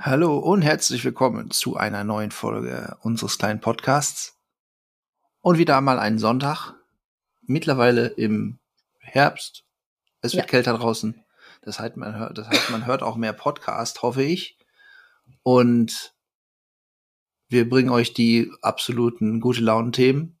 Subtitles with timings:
[0.00, 4.38] Hallo und herzlich willkommen zu einer neuen Folge unseres kleinen Podcasts.
[5.42, 6.72] Und wieder einmal einen Sonntag.
[7.42, 8.58] Mittlerweile im
[9.00, 9.64] Herbst.
[10.22, 10.50] Es wird Ja.
[10.50, 11.22] kälter draußen.
[11.62, 14.58] Das heißt, man hört, das heißt, man hört auch mehr Podcast, hoffe ich.
[15.42, 16.14] Und
[17.48, 20.38] wir bringen euch die absoluten gute Launen-Themen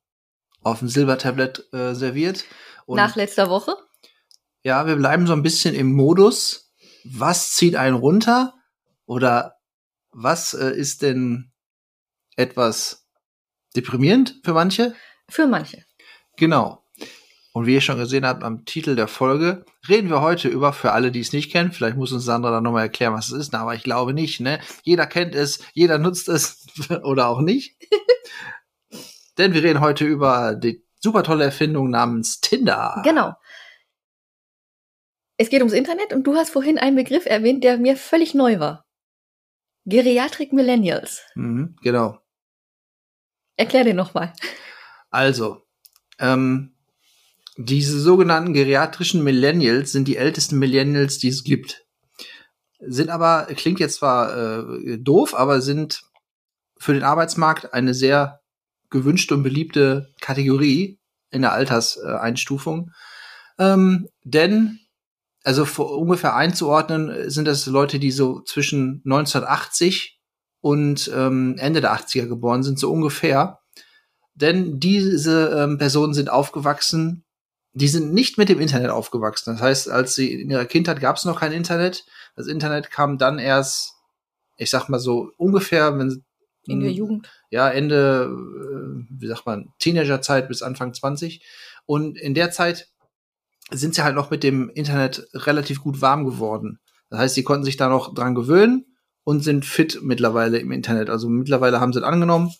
[0.62, 2.44] auf dem Silbertablett äh, serviert.
[2.86, 3.76] Und Nach letzter Woche.
[4.62, 6.72] ja, wir bleiben so ein bisschen im Modus.
[7.04, 8.54] Was zieht einen runter?
[9.06, 9.56] Oder
[10.10, 11.52] was äh, ist denn
[12.36, 13.06] etwas
[13.76, 14.94] deprimierend für manche?
[15.28, 15.84] Für manche.
[16.36, 16.84] Genau.
[17.52, 20.92] Und wie ihr schon gesehen habt am Titel der Folge, reden wir heute über, für
[20.92, 23.54] alle, die es nicht kennen, vielleicht muss uns Sandra dann nochmal erklären, was es ist,
[23.54, 24.60] aber ich glaube nicht, ne?
[24.82, 26.66] Jeder kennt es, jeder nutzt es
[27.02, 27.76] oder auch nicht.
[29.38, 33.00] Denn wir reden heute über die super tolle Erfindung namens Tinder.
[33.04, 33.34] Genau.
[35.36, 38.58] Es geht ums Internet und du hast vorhin einen Begriff erwähnt, der mir völlig neu
[38.58, 38.84] war.
[39.84, 41.22] Geriatrik Millennials.
[41.34, 42.18] Mhm, genau.
[43.56, 44.32] Erklär den nochmal.
[45.10, 45.62] Also,
[46.18, 46.74] ähm,
[47.60, 51.84] diese sogenannten geriatrischen Millennials sind die ältesten Millennials, die es gibt.
[52.78, 56.02] Sind aber, klingt jetzt zwar äh, doof, aber sind
[56.78, 58.40] für den Arbeitsmarkt eine sehr
[58.90, 62.92] gewünschte und beliebte Kategorie in der Alterseinstufung.
[63.58, 64.78] Ähm, denn,
[65.42, 70.20] also ungefähr einzuordnen, sind das Leute, die so zwischen 1980
[70.60, 73.58] und ähm, Ende der 80er geboren sind, so ungefähr.
[74.34, 77.24] Denn diese ähm, Personen sind aufgewachsen,
[77.78, 79.54] die sind nicht mit dem Internet aufgewachsen.
[79.54, 82.04] Das heißt, als sie in ihrer Kindheit gab es noch kein Internet.
[82.34, 83.94] Das Internet kam dann erst,
[84.56, 86.24] ich sag mal so ungefähr, wenn
[86.66, 87.30] In der Jugend.
[87.50, 91.44] ja, Ende, äh, wie sagt man, Teenagerzeit bis Anfang 20.
[91.86, 92.88] Und in der Zeit
[93.70, 96.80] sind sie halt noch mit dem Internet relativ gut warm geworden.
[97.10, 98.86] Das heißt, sie konnten sich da noch dran gewöhnen
[99.22, 101.10] und sind fit mittlerweile im Internet.
[101.10, 102.52] Also mittlerweile haben sie es angenommen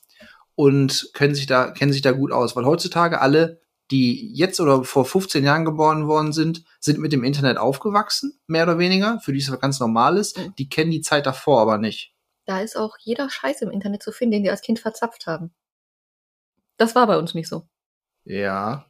[0.54, 2.54] und können sich da, kennen sich da gut aus.
[2.54, 3.60] Weil heutzutage alle,
[3.91, 8.65] die jetzt oder vor 15 Jahren geboren worden sind, sind mit dem Internet aufgewachsen, mehr
[8.65, 10.38] oder weniger, für die es ganz normal ist.
[10.38, 10.54] Mhm.
[10.59, 12.15] Die kennen die Zeit davor aber nicht.
[12.44, 15.54] Da ist auch jeder Scheiß im Internet zu finden, den die als Kind verzapft haben.
[16.76, 17.69] Das war bei uns nicht so.
[18.25, 18.87] Ja.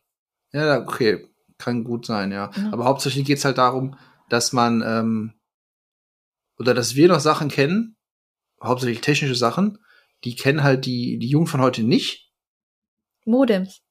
[0.52, 1.28] Ja, okay.
[1.58, 2.50] Kann gut sein, ja.
[2.56, 2.72] Ja.
[2.72, 3.96] Aber hauptsächlich geht's halt darum,
[4.28, 5.34] dass man, ähm,
[6.58, 7.96] oder dass wir noch Sachen kennen,
[8.62, 9.78] hauptsächlich technische Sachen,
[10.24, 12.32] die kennen halt die, die Jungen von heute nicht.
[13.24, 13.82] Modems.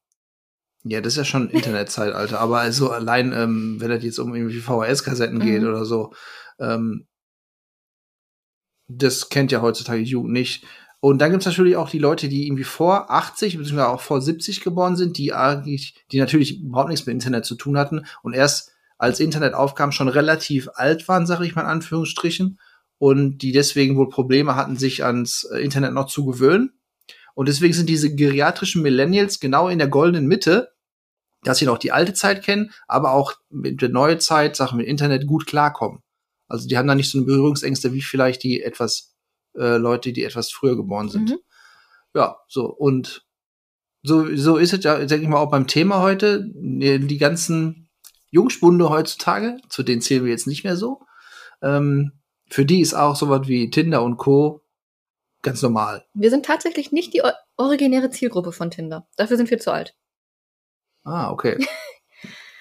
[0.89, 4.59] Ja, das ist ja schon Internetzeitalter, aber also allein, ähm, wenn das jetzt um irgendwie
[4.59, 5.67] VHS-Kassetten geht Mhm.
[5.67, 6.13] oder so,
[6.59, 7.07] ähm,
[8.89, 10.63] das kennt ja heutzutage die Jugend nicht.
[10.99, 14.61] Und dann gibt's natürlich auch die Leute, die irgendwie vor 80 beziehungsweise auch vor 70
[14.61, 18.71] geboren sind, die eigentlich, die natürlich überhaupt nichts mit Internet zu tun hatten und erst
[18.97, 22.59] als Internet aufkam, schon relativ alt waren, sage ich mal in Anführungsstrichen,
[22.97, 26.71] und die deswegen wohl Probleme hatten, sich ans äh, Internet noch zu gewöhnen.
[27.35, 30.69] Und deswegen sind diese geriatrischen Millennials genau in der goldenen Mitte,
[31.47, 34.87] dass sie noch die alte Zeit kennen, aber auch mit der neuen Zeit, Sachen mit
[34.87, 36.03] Internet gut klarkommen.
[36.47, 39.15] Also die haben da nicht so eine Berührungsängste wie vielleicht die etwas
[39.55, 41.29] äh, Leute, die etwas früher geboren sind.
[41.29, 41.39] Mhm.
[42.13, 43.25] Ja, so und
[44.03, 46.49] so so ist es ja, denke ich mal, auch beim Thema heute.
[46.53, 47.89] Die ganzen
[48.29, 51.01] Jungspunde heutzutage, zu denen zählen wir jetzt nicht mehr so.
[51.61, 52.13] Ähm,
[52.49, 54.61] für die ist auch sowas wie Tinder und Co.
[55.41, 56.05] ganz normal.
[56.13, 57.21] Wir sind tatsächlich nicht die
[57.57, 59.07] originäre Zielgruppe von Tinder.
[59.17, 59.95] Dafür sind wir zu alt.
[61.07, 61.65] Ah, okay.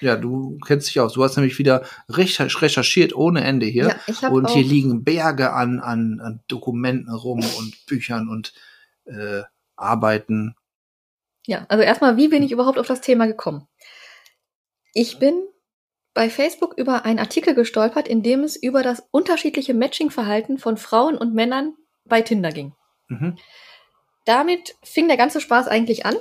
[0.01, 1.15] ja, du kennst dich aus.
[1.15, 3.89] Du hast nämlich wieder recher- recherchiert ohne Ende hier.
[3.89, 8.55] Ja, ich habe und hier liegen Berge an, an, an Dokumenten rum und Büchern und
[9.07, 9.43] äh,
[9.75, 10.55] Arbeiten.
[11.47, 13.67] Ja, also erstmal, wie bin ich überhaupt auf das Thema gekommen?
[14.95, 15.43] Ich bin
[16.15, 21.19] bei Facebook über einen Artikel gestolpert, in dem es über das unterschiedliche Matching-Verhalten von Frauen
[21.19, 22.75] und Männern bei Tinder ging.
[23.09, 23.37] Mhm.
[24.25, 26.17] Damit fing der ganze Spaß eigentlich an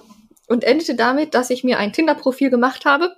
[0.47, 3.15] und endete damit, dass ich mir ein Tinder-Profil gemacht habe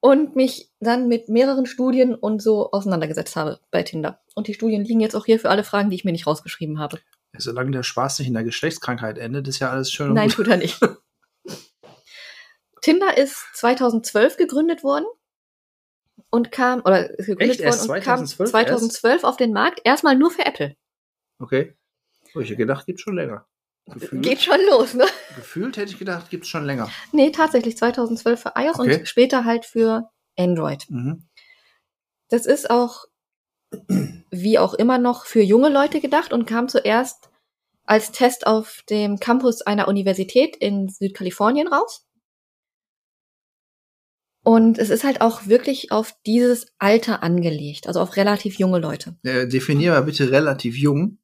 [0.00, 4.20] und mich dann mit mehreren Studien und so auseinandergesetzt habe bei Tinder.
[4.34, 6.78] Und die Studien liegen jetzt auch hier für alle Fragen, die ich mir nicht rausgeschrieben
[6.78, 6.98] habe.
[7.36, 10.36] Solange der Spaß nicht in der Geschlechtskrankheit endet, ist ja alles schön und Nein, gut.
[10.36, 10.80] tut er nicht.
[12.80, 15.04] Tinder ist 2012 gegründet worden
[16.30, 17.60] und kam, oder ist gegründet Echt?
[17.60, 19.80] Erst worden und 2012 kam 2012 auf den Markt.
[19.84, 20.76] Erstmal nur für Apple.
[21.38, 21.76] Okay.
[22.34, 23.46] Oh, ich hätte gedacht, gibt's schon länger.
[23.86, 25.04] Gefühlt, Geht schon los, ne?
[25.36, 26.88] gefühlt hätte ich gedacht, gibt's schon länger.
[27.12, 28.98] Nee, tatsächlich 2012 für iOS Okay.
[29.00, 30.86] und später halt für Android.
[30.88, 31.28] Mhm.
[32.28, 33.06] Das ist auch
[34.30, 37.30] wie auch immer noch für junge Leute gedacht und kam zuerst
[37.84, 42.06] als Test auf dem Campus einer Universität in Südkalifornien raus.
[44.42, 49.16] Und es ist halt auch wirklich auf dieses Alter angelegt, also auf relativ junge Leute.
[49.22, 51.18] Äh, definier mal bitte relativ jung.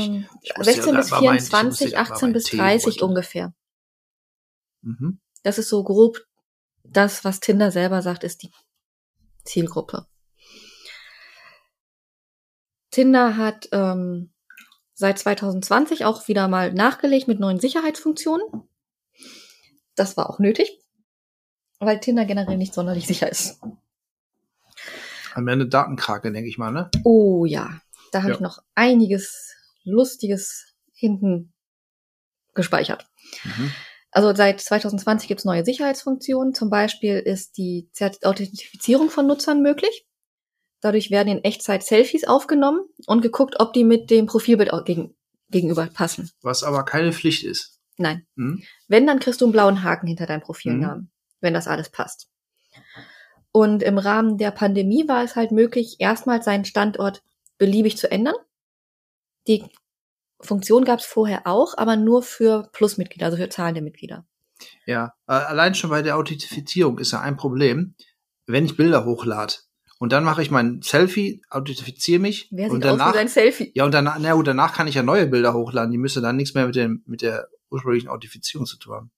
[0.00, 2.14] Ähm, Ich muss 16 ja bis grad mal mein- ich 24, muss ja grad mal
[2.14, 3.08] 18 meinen bis Tee 30 rütteln.
[3.08, 3.54] ungefähr.
[4.82, 5.20] Mhm.
[5.42, 6.18] Das ist so grob
[6.84, 8.50] das, was Tinder selber sagt, ist die
[9.44, 10.06] Zielgruppe.
[12.90, 14.32] Tinder hat ähm,
[14.94, 18.46] seit 2020 auch wieder mal nachgelegt mit neuen Sicherheitsfunktionen.
[19.94, 20.78] Das war auch nötig,
[21.78, 23.60] weil Tinder generell nicht sonderlich sicher ist.
[25.34, 26.90] Am Ende Datenkrake, denke ich mal, ne?
[27.04, 27.80] Oh ja,
[28.12, 28.34] da habe Ja.
[28.36, 29.51] ich noch einiges
[29.84, 31.52] Lustiges hinten
[32.54, 33.06] gespeichert.
[33.44, 33.72] Mhm.
[34.10, 36.54] Also seit 2020 gibt es neue Sicherheitsfunktionen.
[36.54, 40.06] Zum Beispiel ist die Zert- Authentifizierung von Nutzern möglich.
[40.80, 45.16] Dadurch werden in Echtzeit Selfies aufgenommen und geguckt, ob die mit dem Profilbild gegen,
[45.48, 46.30] gegenüber passen.
[46.42, 47.80] Was aber keine Pflicht ist.
[47.96, 48.26] Nein.
[48.34, 48.64] Mhm.
[48.88, 52.28] Wenn, dann kriegst du einen blauen Haken hinter deinem Profilnamen, wenn das alles passt.
[53.52, 57.22] Und im Rahmen der Pandemie war es halt möglich, erstmals seinen Standort
[57.58, 58.34] beliebig zu ändern.
[59.46, 59.64] Die
[60.40, 64.26] Funktion gab es vorher auch, aber nur für Plusmitglieder, also für zahlende Mitglieder.
[64.86, 67.94] Ja, allein schon bei der Authentifizierung ist ja ein Problem,
[68.46, 69.54] wenn ich Bilder hochlade
[69.98, 73.28] und dann mache ich mein Selfie, authentifiziere mich Wer und sieht aus danach wie sein
[73.28, 73.72] Selfie?
[73.74, 76.36] ja und danach, na gut, danach kann ich ja neue Bilder hochladen, die müssen dann
[76.36, 79.10] nichts mehr mit dem mit der ursprünglichen Authentifizierung zu tun haben.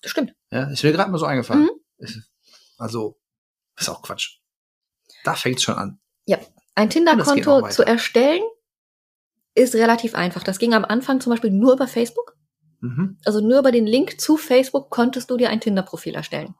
[0.00, 0.34] Das stimmt.
[0.50, 1.68] Ja, ist mir gerade mal so eingefallen.
[1.98, 2.24] Mhm.
[2.76, 3.20] Also
[3.78, 4.40] ist auch Quatsch.
[5.24, 6.00] Da fängt's schon an.
[6.74, 8.42] Ein Und es geht Tinder-Konto zu erstellen
[9.54, 10.42] ist relativ einfach.
[10.42, 12.36] Das ging am Anfang zum Beispiel nur über Facebook.
[12.80, 13.18] Mhm.
[13.24, 16.54] Also nur über den Link zu Facebook konntest du dir ein Tinder-Profil erstellen.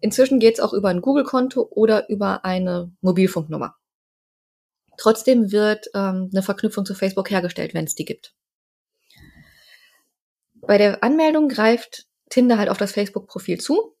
[0.00, 3.76] Inzwischen geht's auch über ein Google-Konto oder über eine Mobilfunknummer.
[4.98, 8.34] Trotzdem wird ähm, eine Verknüpfung zu Facebook hergestellt, wenn es die gibt.
[10.54, 13.96] Bei der Anmeldung greift Tinder halt auf das Facebook-Profil zu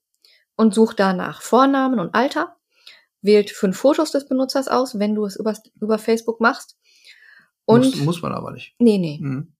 [0.56, 2.56] und sucht danach Vornamen und Alter,
[3.20, 6.76] wählt fünf Fotos des Benutzers aus, wenn du es über, über Facebook machst.
[7.64, 8.74] Und muss, muss man aber nicht.
[8.78, 9.54] nee, nee Mhm.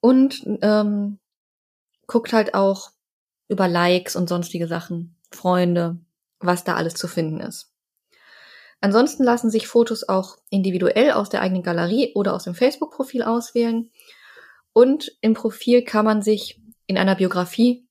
[0.00, 1.18] und ähm,
[2.06, 2.90] guckt halt auch
[3.48, 5.98] über Likes und sonstige Sachen, Freunde,
[6.40, 7.72] was da alles zu finden ist.
[8.80, 13.90] Ansonsten lassen sich Fotos auch individuell aus der eigenen Galerie oder aus dem Facebook-Profil auswählen.
[14.72, 17.88] Und im Profil kann man sich in einer Biografie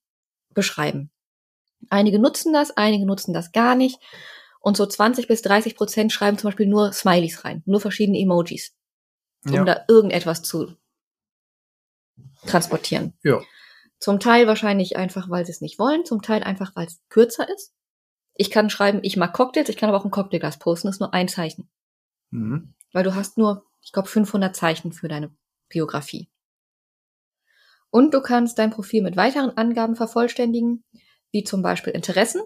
[0.54, 1.10] beschreiben.
[1.90, 3.98] Einige nutzen das, einige nutzen das gar nicht.
[4.66, 8.74] Und so 20 bis 30 Prozent schreiben zum Beispiel nur Smileys rein, nur verschiedene Emojis,
[9.44, 9.64] um Ja.
[9.64, 10.74] da irgendetwas zu
[12.48, 13.12] transportieren.
[13.22, 13.40] Ja.
[14.00, 17.48] Zum Teil wahrscheinlich einfach, weil sie es nicht wollen, zum Teil einfach, weil es kürzer
[17.48, 17.76] ist.
[18.34, 21.00] Ich kann schreiben, ich mag Cocktails, ich kann aber auch ein Cocktailglas posten, das ist
[21.00, 21.70] nur ein Zeichen.
[22.30, 22.74] Mhm.
[22.92, 25.32] Weil du hast nur, ich glaube, 500 Zeichen für deine
[25.68, 26.28] Biografie.
[27.90, 30.82] Und du kannst dein Profil mit weiteren Angaben vervollständigen,
[31.30, 32.42] wie zum Beispiel Interessen.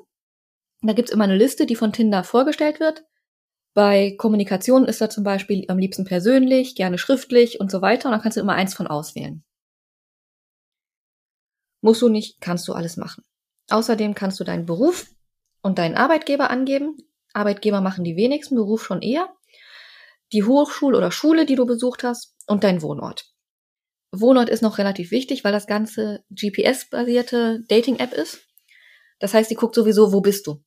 [0.83, 3.05] Da gibt's immer eine Liste, die von Tinder vorgestellt wird.
[3.75, 8.09] Bei Kommunikation ist da zum Beispiel am liebsten persönlich, gerne schriftlich und so weiter.
[8.09, 9.45] Und dann kannst du immer eins von auswählen.
[11.83, 13.25] Musst du nicht, kannst du alles machen.
[13.69, 15.07] Außerdem kannst du deinen Beruf
[15.63, 16.97] und deinen Arbeitgeber angeben.
[17.33, 19.33] Arbeitgeber machen die wenigsten, Beruf schon eher.
[20.33, 23.27] Die Hochschule oder Schule, die du besucht hast und dein Wohnort.
[24.13, 28.41] Wohnort ist noch relativ wichtig, weil das ganze GPS-basierte Dating-App ist.
[29.21, 30.63] Das heißt, die guckt sowieso, wo bist du?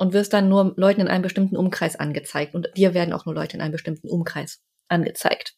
[0.00, 2.54] Und wirst dann nur Leuten in einem bestimmten Umkreis angezeigt.
[2.54, 5.56] Und dir werden auch nur Leute in einem bestimmten Umkreis angezeigt.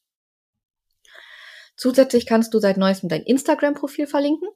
[1.77, 4.49] Zusätzlich kannst du seit neuestem dein Instagram-Profil verlinken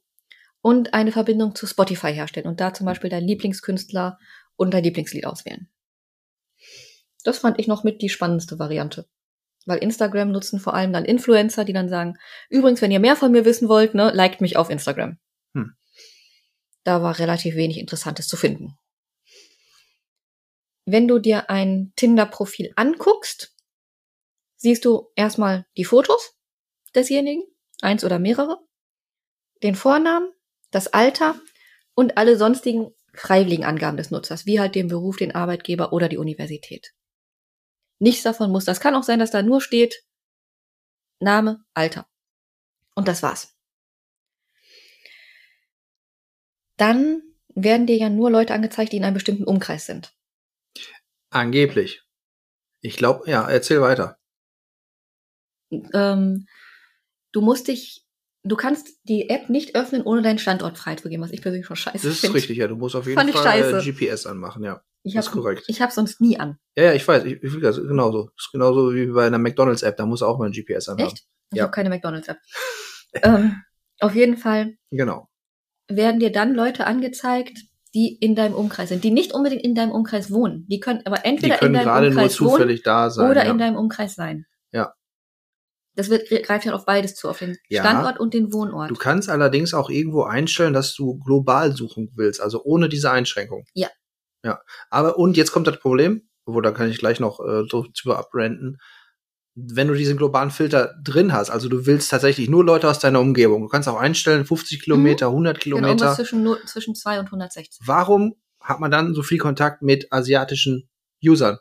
[0.60, 4.18] und eine Verbindung zu Spotify herstellen und da zum Beispiel dein Lieblingskünstler
[4.56, 5.68] und dein Lieblingslied auswählen.
[7.22, 9.06] Das fand ich noch mit die spannendste Variante.
[9.66, 12.16] Weil Instagram nutzen vor allem dann Influencer, die dann sagen,
[12.50, 15.18] übrigens, wenn ihr mehr von mir wissen wollt, ne, liked mich auf Instagram.
[15.54, 15.74] Hm.
[16.84, 18.76] Da war relativ wenig Interessantes zu finden.
[20.86, 23.54] Wenn du dir ein Tinder-Profil anguckst,
[24.56, 26.36] siehst du erstmal die Fotos
[26.94, 27.42] desjenigen,
[27.82, 28.58] eins oder mehrere,
[29.64, 30.32] den Vornamen,
[30.70, 31.40] das Alter
[31.94, 36.18] und alle sonstigen freiwilligen Angaben des Nutzers, wie halt den Beruf, den Arbeitgeber oder die
[36.18, 36.94] Universität.
[37.98, 38.64] Nichts davon muss.
[38.64, 40.04] Das kann auch sein, dass da nur steht
[41.18, 42.06] Name, Alter.
[42.94, 43.56] Und das war's.
[46.76, 47.22] Dann
[47.54, 50.15] werden dir ja nur Leute angezeigt, die in einem bestimmten Umkreis sind.
[51.30, 52.02] Angeblich.
[52.80, 54.18] Ich glaube, ja, erzähl weiter.
[55.92, 56.46] Ähm,
[57.32, 58.04] du musst dich,
[58.44, 62.06] du kannst die App nicht öffnen, ohne deinen Standort freizugeben, was ich persönlich schon scheiße
[62.06, 62.36] Das ist finde.
[62.36, 62.68] richtig, ja.
[62.68, 63.82] Du musst auf jeden Fand Fall äh.
[63.84, 64.82] GPS anmachen, ja.
[65.02, 65.64] Ich habe korrekt.
[65.68, 66.58] ich hab sonst nie an.
[66.76, 67.24] Ja, ja, ich weiß.
[67.24, 68.24] Ich, ich, das genauso.
[68.36, 69.96] Das ist genauso wie bei einer McDonalds-App.
[69.96, 71.08] Da muss auch mal ein GPS anhaben.
[71.12, 71.26] Echt?
[71.52, 71.64] Ich Ja.
[71.64, 72.38] habe keine McDonalds-App.
[73.22, 73.62] ähm,
[74.00, 75.28] auf jeden Fall Genau.
[75.88, 77.56] werden dir dann Leute angezeigt,
[77.96, 80.66] die in deinem Umkreis sind, die nicht unbedingt in deinem Umkreis wohnen.
[80.68, 83.30] Die können aber Die entweder in können deinem gerade nur Umkreis wohnen zufällig da sein.
[83.30, 83.50] oder ja.
[83.50, 84.44] in deinem Umkreis sein.
[84.70, 84.92] Ja.
[85.94, 87.82] Das wird, greift halt auf beides zu, auf den Ja.
[87.82, 88.90] Standort und den Wohnort.
[88.90, 93.64] Du kannst allerdings auch irgendwo einstellen, dass du global suchen willst, also ohne diese Einschränkung.
[93.72, 93.88] Ja.
[94.44, 94.60] Ja.
[94.90, 98.76] Aber und jetzt kommt das Problem, wo da kann ich gleich noch äh, drüber abrenten.
[99.58, 103.20] Wenn du diesen globalen Filter drin hast, also du willst tatsächlich nur Leute aus deiner
[103.20, 103.62] Umgebung.
[103.62, 106.14] Du kannst auch einstellen 50 Kilometer, 100 genau, irgendwas Kilometer.
[106.14, 107.80] zwischen, nur, zwischen 2 und 160.
[107.86, 110.90] Warum hat man dann so viel Kontakt mit asiatischen
[111.24, 111.58] Usern,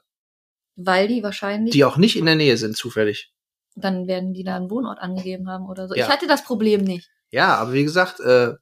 [0.76, 3.32] Weil die wahrscheinlich, die auch nicht in der Nähe sind, zufällig?
[3.76, 5.96] dann werden die da einen Wohnort angegeben haben oder so.
[5.96, 6.06] Ja.
[6.06, 7.10] Ich hatte das Problem nicht.
[7.32, 8.54] Ja, aber wie gesagt, äh,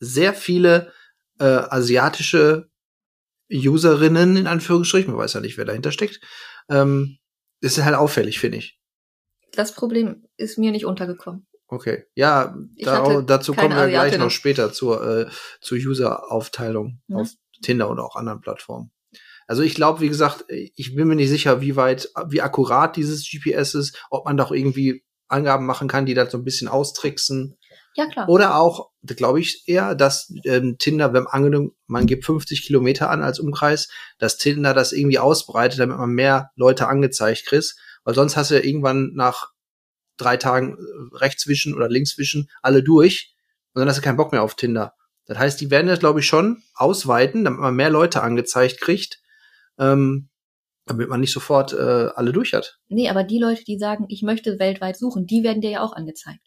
[0.00, 0.92] sehr viele
[1.38, 2.70] äh, asiatische
[3.50, 6.20] Userinnen, in Anführungsstrichen, man weiß ja nicht, wer dahinter steckt,
[6.68, 7.18] ähm,
[7.60, 8.78] ist halt auffällig, finde ich.
[9.52, 11.46] Das Problem ist mir nicht untergekommen.
[11.68, 12.04] Okay.
[12.14, 17.16] Ja, da, dazu kommen wir gleich noch später zur, äh, zur User-Aufteilung Ja.
[17.18, 17.30] auf
[17.62, 18.92] Tinder und auch anderen Plattformen.
[19.48, 23.28] Also ich glaube, wie gesagt, ich bin mir nicht sicher, wie weit, wie akkurat dieses
[23.28, 27.56] GPS ist, ob man doch irgendwie Angaben machen kann, die das so ein bisschen austricksen.
[27.96, 28.28] Ja, klar.
[28.28, 33.22] Oder auch, glaube ich eher, dass ähm, Tinder, wenn angenommen, man gibt 50 Kilometer an
[33.22, 33.88] als Umkreis,
[34.18, 37.74] dass Tinder das irgendwie ausbreitet, damit man mehr Leute angezeigt kriegt.
[38.04, 39.48] Weil sonst hast du ja irgendwann nach
[40.18, 43.34] drei Tagen äh, rechts wischen oder links wischen alle durch
[43.72, 44.94] und dann hast du keinen Bock mehr auf Tinder.
[45.24, 49.20] Das heißt, die werden das, glaube ich, schon ausweiten, damit man mehr Leute angezeigt kriegt,
[49.78, 50.28] ähm,
[50.84, 52.78] damit man nicht sofort äh, alle durch hat.
[52.88, 55.94] Nee, aber die Leute, die sagen, ich möchte weltweit suchen, die werden dir ja auch
[55.94, 56.46] angezeigt.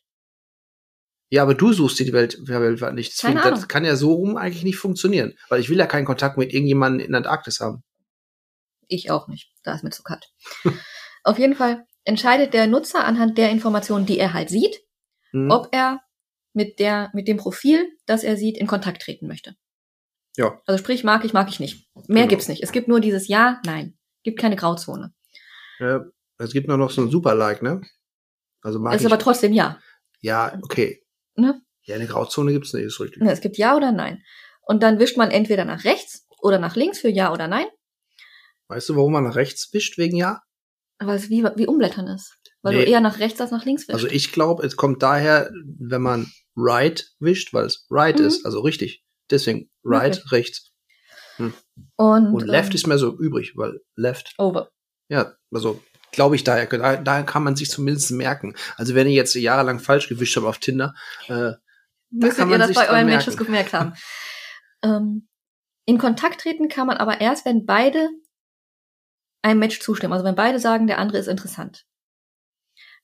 [1.32, 3.12] Ja, aber du suchst die Welt ja, weltweit nicht.
[3.14, 5.36] Deswegen, Keine das kann ja so rum eigentlich nicht funktionieren.
[5.50, 7.84] Weil ich will ja keinen Kontakt mit irgendjemandem in der Antarktis haben.
[8.88, 9.52] Ich auch nicht.
[9.64, 10.28] Da ist mir zu kalt.
[11.24, 14.80] Auf jeden Fall entscheidet der Nutzer anhand der Informationen, die er halt sieht,
[15.32, 15.52] Hm?
[15.52, 16.02] ob er
[16.54, 19.56] mit der, mit dem Profil, das er sieht, in Kontakt treten möchte.
[20.36, 20.60] Ja.
[20.66, 21.88] Also sprich, mag ich, mag ich nicht.
[22.08, 22.28] Mehr Genau.
[22.30, 22.64] gibt's nicht.
[22.64, 23.96] Es gibt nur dieses Ja, Nein.
[24.24, 25.14] Gibt keine Grauzone.
[25.80, 26.04] Ja,
[26.40, 27.82] es gibt nur noch so ein Super-Like, ne?
[28.62, 29.14] Also mag Es ist ich.
[29.14, 29.80] aber trotzdem Ja.
[30.22, 31.04] ja, okay.
[31.40, 31.62] Ne?
[31.84, 33.22] Ja, eine Grauzone gibt's nicht, ist richtig.
[33.22, 34.22] Ne, Es gibt Ja oder Nein.
[34.62, 37.68] Und dann wischt man entweder nach rechts oder nach links für Ja oder Nein,
[38.68, 40.42] Weißt du, warum man nach rechts wischt wegen Ja?
[41.00, 42.36] weil es wie, wie Umblättern ist.
[42.62, 42.86] Weil Nee.
[42.86, 43.94] du eher nach rechts als nach links wischst.
[44.04, 48.26] Also ich glaube, es kommt daher, wenn man right wischt, weil es right Mhm.
[48.26, 49.04] ist, also richtig.
[49.32, 50.32] Deswegen right, Wirklich?
[50.32, 50.72] rechts.
[51.38, 51.54] und
[52.34, 54.70] Und left ähm, ist mehr so übrig, weil left over.
[55.08, 58.56] Ja, also glaube ich daher, da, daher kann man sich zumindest merken.
[58.78, 60.96] Also wenn ihr jetzt jahrelang falsch gewischt habt auf Tinder,
[61.28, 61.54] äh,
[62.12, 63.26] Müsstet kann ihr das bei euren merken.
[63.26, 63.94] Matches gemerkt haben.
[64.84, 65.28] ähm,
[65.86, 68.10] in Kontakt treten kann man aber erst, wenn beide
[69.42, 70.14] einem Match zustimmen.
[70.14, 71.86] Also wenn beide sagen, der andere ist interessant.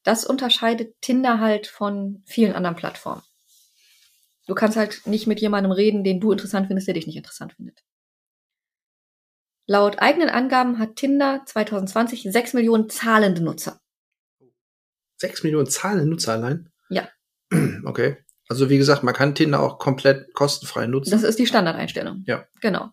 [0.04, 3.24] Das unterscheidet Tinder halt von vielen anderen Plattformen.
[4.48, 7.54] Du kannst halt nicht mit jemandem reden, den du interessant findest, der dich nicht interessant
[7.54, 7.84] findet.
[9.68, 13.82] Laut eigenen Angaben hat Tinder 2020 6 Millionen zahlende Nutzer.
[15.18, 16.72] sechs Millionen zahlende Nutzer allein.
[16.90, 17.10] Ja.
[17.86, 18.18] Okay.
[18.48, 21.12] Also wie gesagt, man kann Tinder auch komplett kostenfrei nutzen.
[21.12, 22.24] Das ist die Standardeinstellung.
[22.28, 22.48] Ja.
[22.62, 22.92] Genau.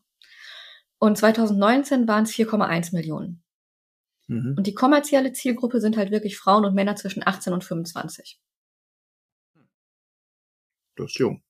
[0.98, 3.42] Und 2019 waren es 4,1 Millionen.
[4.28, 4.54] mhm.
[4.56, 8.40] Und die kommerzielle Zielgruppe sind halt wirklich Frauen und Männer zwischen 18 und 25.
[10.96, 11.42] Das ist jung.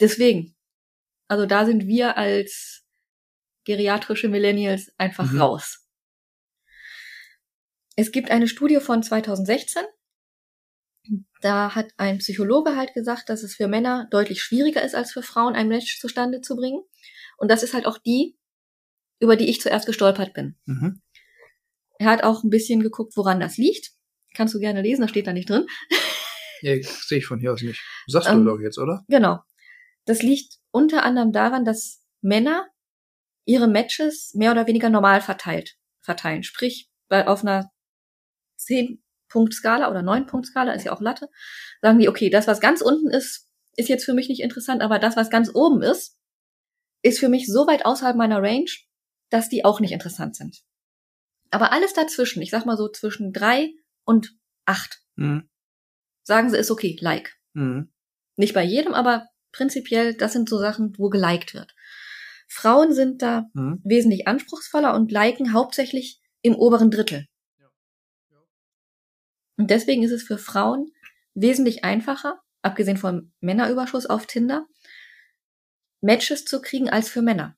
[0.00, 0.54] Deswegen.
[1.28, 2.84] Also da sind wir als
[3.68, 5.40] geriatrische Millennials einfach Mhm.
[5.42, 5.86] raus.
[7.96, 9.82] Es gibt eine Studie von 2016.
[11.40, 15.22] Da hat ein Psychologe halt gesagt, dass es für Männer deutlich schwieriger ist als für
[15.22, 16.82] Frauen, ein Match zustande zu bringen.
[17.36, 18.36] Und das ist halt auch die,
[19.20, 20.56] über die ich zuerst gestolpert bin.
[20.64, 21.02] Mhm.
[21.98, 23.90] Er hat auch ein bisschen geguckt, woran das liegt.
[24.34, 25.66] Kannst du gerne lesen, da steht da nicht drin.
[26.62, 27.80] Ja, sehe ich von hier aus nicht.
[28.06, 29.04] Sagst Ähm, du doch jetzt, oder?
[29.08, 29.40] Genau.
[30.06, 32.66] Das liegt unter anderem daran, dass Männer
[33.48, 36.42] ihre Matches mehr oder weniger normal verteilt, verteilen.
[36.42, 37.70] Sprich, bei, auf einer
[38.60, 41.28] 10-Punkt-Skala oder 9-Punkt-Skala, ist ja auch Latte,
[41.80, 44.98] sagen die, okay, das, was ganz unten ist, ist jetzt für mich nicht interessant, aber
[44.98, 46.18] das, was ganz oben ist,
[47.02, 48.70] ist für mich so weit außerhalb meiner Range,
[49.30, 50.62] dass die auch nicht interessant sind.
[51.50, 53.72] Aber alles dazwischen, ich sag mal so zwischen drei
[54.04, 54.36] und
[54.66, 55.48] acht, Mhm.
[56.22, 57.36] sagen sie, ist okay, like.
[57.54, 57.90] Mhm.
[58.36, 61.74] Nicht bei jedem, aber prinzipiell, das sind so Sachen, wo geliked wird.
[62.48, 63.80] Frauen sind da Mhm.
[63.84, 67.26] wesentlich anspruchsvoller und liken hauptsächlich im oberen Drittel.
[69.58, 70.92] Und deswegen ist es für Frauen
[71.34, 74.66] wesentlich einfacher, abgesehen vom Männerüberschuss auf Tinder,
[76.00, 77.56] Matches zu kriegen als für Männer.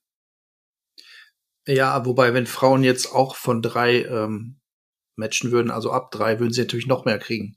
[1.67, 4.59] Ja, wobei, wenn Frauen jetzt auch von drei ähm,
[5.15, 7.55] matchen würden, also ab drei, würden sie natürlich noch mehr kriegen.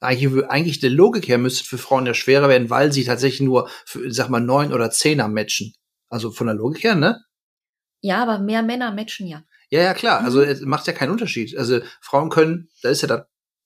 [0.00, 3.68] Eigentlich, eigentlich der Logik her müsste für Frauen ja schwerer werden, weil sie tatsächlich nur,
[3.84, 5.74] für, sag mal, neun oder zehner matchen.
[6.10, 7.18] Also von der Logik her, ne?
[8.02, 9.42] Ja, aber mehr Männer matchen ja.
[9.70, 10.20] Ja, ja, klar.
[10.22, 10.48] Also Mhm.
[10.48, 11.56] es macht ja keinen Unterschied.
[11.56, 13.20] Also Frauen können, da ist ja das,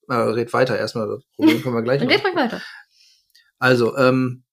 [0.09, 2.61] äh, red weiter erstmal, das Problem können wir gleich Dann geht mal weiter.
[3.59, 4.43] Also, ähm,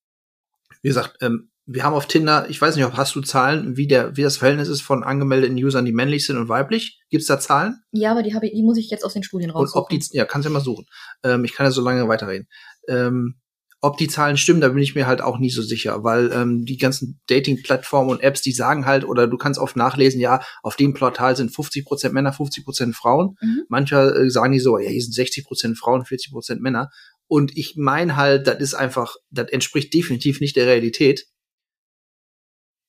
[0.81, 3.87] wie gesagt, ähm, wir haben auf Tinder, ich weiß nicht, ob hast du Zahlen, wie
[3.87, 7.01] der, wie das Verhältnis ist von angemeldeten Usern, die männlich sind und weiblich?
[7.09, 7.81] Gibt's da Zahlen?
[7.91, 10.03] Ja, aber die, habe ich, die muss ich jetzt aus den Studien Und ob die,
[10.11, 10.85] ja, kannst du ja mal suchen.
[11.23, 12.47] Ähm, ich kann ja so lange weiterreden.
[12.89, 13.35] Ähm,
[13.83, 16.63] ob die Zahlen stimmen, da bin ich mir halt auch nie so sicher, weil ähm,
[16.63, 20.77] die ganzen Dating-Plattformen und Apps, die sagen halt, oder du kannst oft nachlesen, ja, auf
[20.77, 23.35] dem Portal sind 50% Männer, 50% Frauen.
[23.41, 23.63] Mhm.
[23.67, 26.91] Manchmal äh, sagen die so, ja, hier sind 60% Frauen, 40% Männer.
[27.27, 31.25] Und ich meine halt, das ist einfach, das entspricht definitiv nicht der Realität.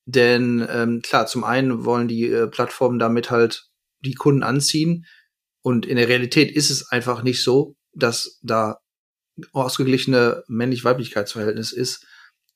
[0.06, 3.66] Denn ähm, klar, zum einen wollen die äh, Plattformen damit halt
[4.04, 5.06] die Kunden anziehen.
[5.60, 8.76] Und in der Realität ist es einfach nicht so, dass da
[9.52, 12.06] ausgeglichene männlich-weiblichkeitsverhältnis ist,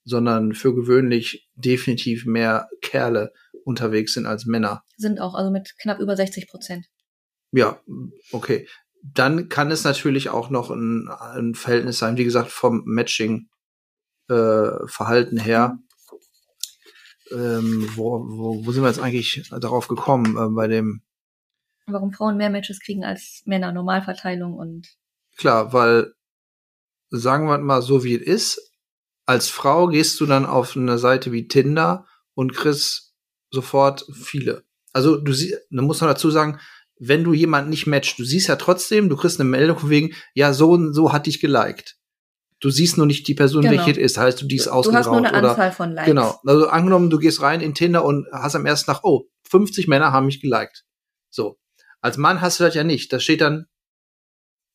[0.04, 4.82] sondern für gewöhnlich definitiv mehr Kerle unterwegs sind als Männer.
[4.97, 6.87] Sind auch, also mit knapp über 60 Prozent.
[7.52, 7.78] Ja,
[8.32, 8.66] okay.
[9.02, 15.78] Dann kann es natürlich auch noch ein, ein Verhältnis sein, wie gesagt, vom Matching-Verhalten her.
[17.30, 20.35] Ähm, wo, wo, wo sind wir jetzt eigentlich darauf gekommen?
[20.37, 21.02] Äh, bei dem,
[21.90, 24.88] Warum Frauen mehr Matches kriegen als Männer, Normalverteilung und
[25.37, 26.12] klar, weil,
[27.10, 28.72] sagen wir mal so, wie es ist,
[29.26, 33.14] als Frau gehst du dann auf eine Seite wie Tinder und kriegst
[33.50, 34.64] sofort viele.
[34.92, 36.58] Also du siehst, da muss man dazu sagen,
[36.98, 40.14] wenn du jemanden nicht matchst, du siehst ja trotzdem, du kriegst eine Meldung von wegen,
[40.34, 41.96] ja, so und so hat dich geliked.
[42.60, 43.76] Du siehst nur nicht die Person, Genau.
[43.76, 44.18] welche es ist.
[44.18, 46.06] Heißt, du die ist du ausgeraubt hast nur eine oder Anzahl von Likes.
[46.08, 46.40] genau.
[46.44, 50.10] Also angenommen, du gehst rein in Tinder und hast am ersten Tag, oh, 50 Männer
[50.12, 50.84] haben mich geliked.
[51.30, 51.58] So.
[52.00, 53.12] Als Mann hast du das ja nicht.
[53.12, 53.66] Da steht dann,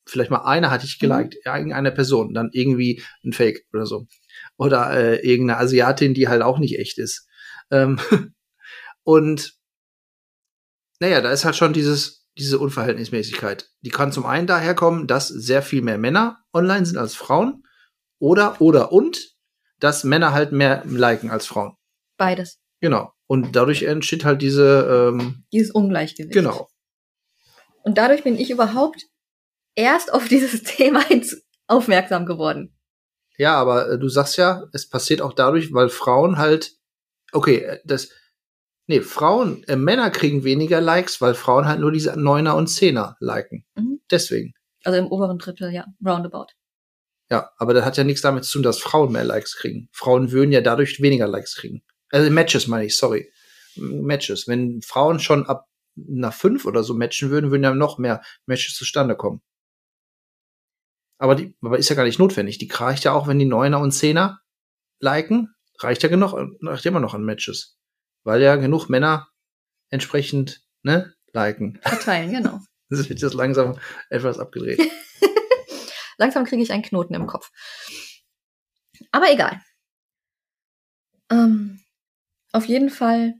[0.05, 4.07] vielleicht mal einer hat dich geliked, ja, irgendeine Person, dann irgendwie ein Fake oder so.
[4.57, 7.27] Oder äh, irgendeine Asiatin, die halt auch nicht echt ist.
[7.71, 7.99] Ähm,
[9.03, 9.53] und
[10.99, 13.69] naja, da ist halt schon dieses, diese Unverhältnismäßigkeit.
[13.81, 17.63] Die kann zum einen daher kommen, dass sehr viel mehr Männer online sind als Frauen.
[18.19, 19.35] Oder, oder und,
[19.79, 21.75] dass Männer halt mehr liken als Frauen.
[22.17, 22.59] Beides.
[22.79, 23.11] Genau.
[23.27, 26.33] Und dadurch entsteht halt diese, ähm, Dieses Ungleichgewicht.
[26.33, 26.69] genau.
[27.83, 29.05] Und dadurch bin ich überhaupt
[29.75, 31.03] erst auf dieses Thema
[31.67, 32.75] aufmerksam geworden.
[33.37, 36.73] Ja, aber äh, du sagst ja, es passiert auch dadurch, weil Frauen halt,
[37.31, 38.09] okay, äh, das,
[38.87, 43.17] nee, Frauen, äh, Männer kriegen weniger Likes, weil Frauen halt nur diese Neuner und Zehner
[43.19, 43.65] liken.
[43.75, 44.01] Mhm.
[44.11, 44.53] Deswegen.
[44.83, 46.47] Also im oberen Drittel, ja, roundabout.
[47.31, 49.89] Ja, aber das hat ja nichts damit zu tun, dass Frauen mehr Likes kriegen.
[49.91, 51.81] Frauen würden ja dadurch weniger Likes kriegen.
[52.09, 53.31] Also Matches meine ich, sorry.
[53.75, 54.47] Matches.
[54.47, 58.75] Wenn Frauen schon ab einer 5 oder so matchen würden, würden ja noch mehr Matches
[58.75, 59.41] zustande kommen.
[61.23, 62.57] Aber die, aber ist ja gar nicht notwendig.
[62.57, 64.41] Die reicht ja auch, wenn die Neuner und Zehner
[64.99, 67.79] liken, reicht ja genug, reicht immer noch an Matches.
[68.25, 69.29] Weil ja genug Männer
[69.89, 71.79] entsprechend, ne, liken.
[71.81, 72.59] Verteilen, genau.
[72.89, 74.81] Das wird jetzt langsam etwas abgedreht.
[76.17, 77.49] Langsam kriege ich einen Knoten im Kopf.
[79.11, 79.61] Aber egal.
[81.31, 81.79] Ähm,
[82.51, 83.35] auf jeden Fall,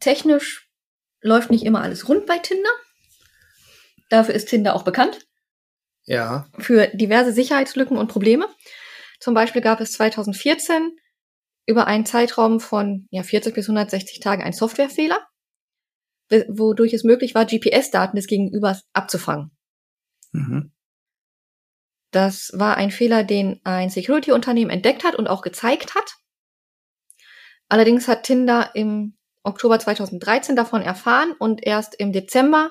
[0.00, 0.68] technisch
[1.22, 2.68] läuft nicht immer alles rund bei Tinder.
[4.10, 5.26] Dafür ist Tinder auch bekannt.
[6.06, 6.46] Ja.
[6.58, 8.48] Für diverse Sicherheitslücken und Probleme.
[9.20, 10.96] Zum Beispiel gab es 2014
[11.66, 15.18] über einen Zeitraum von ja, 40 bis 160 Tagen einen Softwarefehler,
[16.48, 19.50] wodurch es möglich war, GPS-Daten des Gegenübers abzufangen.
[20.32, 20.72] Mhm.
[22.10, 26.16] Das war ein Fehler, den ein Security-Unternehmen entdeckt hat und auch gezeigt hat.
[27.68, 32.70] Allerdings hat Tinder im Oktober 2013 davon erfahren und erst im Dezember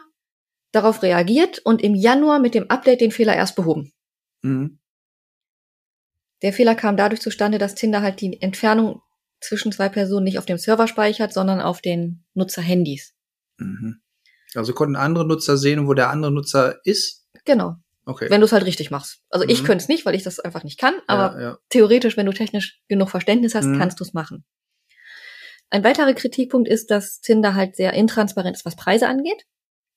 [0.73, 3.93] darauf reagiert und im Januar mit dem Update den Fehler erst behoben.
[4.41, 4.79] Mhm.
[6.41, 9.01] Der Fehler kam dadurch zustande, dass Tinder halt die Entfernung
[9.39, 13.13] zwischen zwei Personen nicht auf dem Server speichert, sondern auf den Nutzerhandys.
[13.57, 14.01] Mhm.
[14.55, 17.25] Also konnten andere Nutzer sehen, wo der andere Nutzer ist.
[17.45, 18.29] Genau, Okay.
[18.29, 19.21] wenn du es halt richtig machst.
[19.29, 19.65] Also ich Mhm.
[19.67, 21.57] könnte es nicht, weil ich das einfach nicht kann, aber ja, ja.
[21.69, 23.77] theoretisch, wenn du technisch genug Verständnis hast, Mhm.
[23.79, 24.43] kannst du es machen.
[25.69, 29.45] Ein weiterer Kritikpunkt ist, dass Tinder halt sehr intransparent ist, was Preise angeht.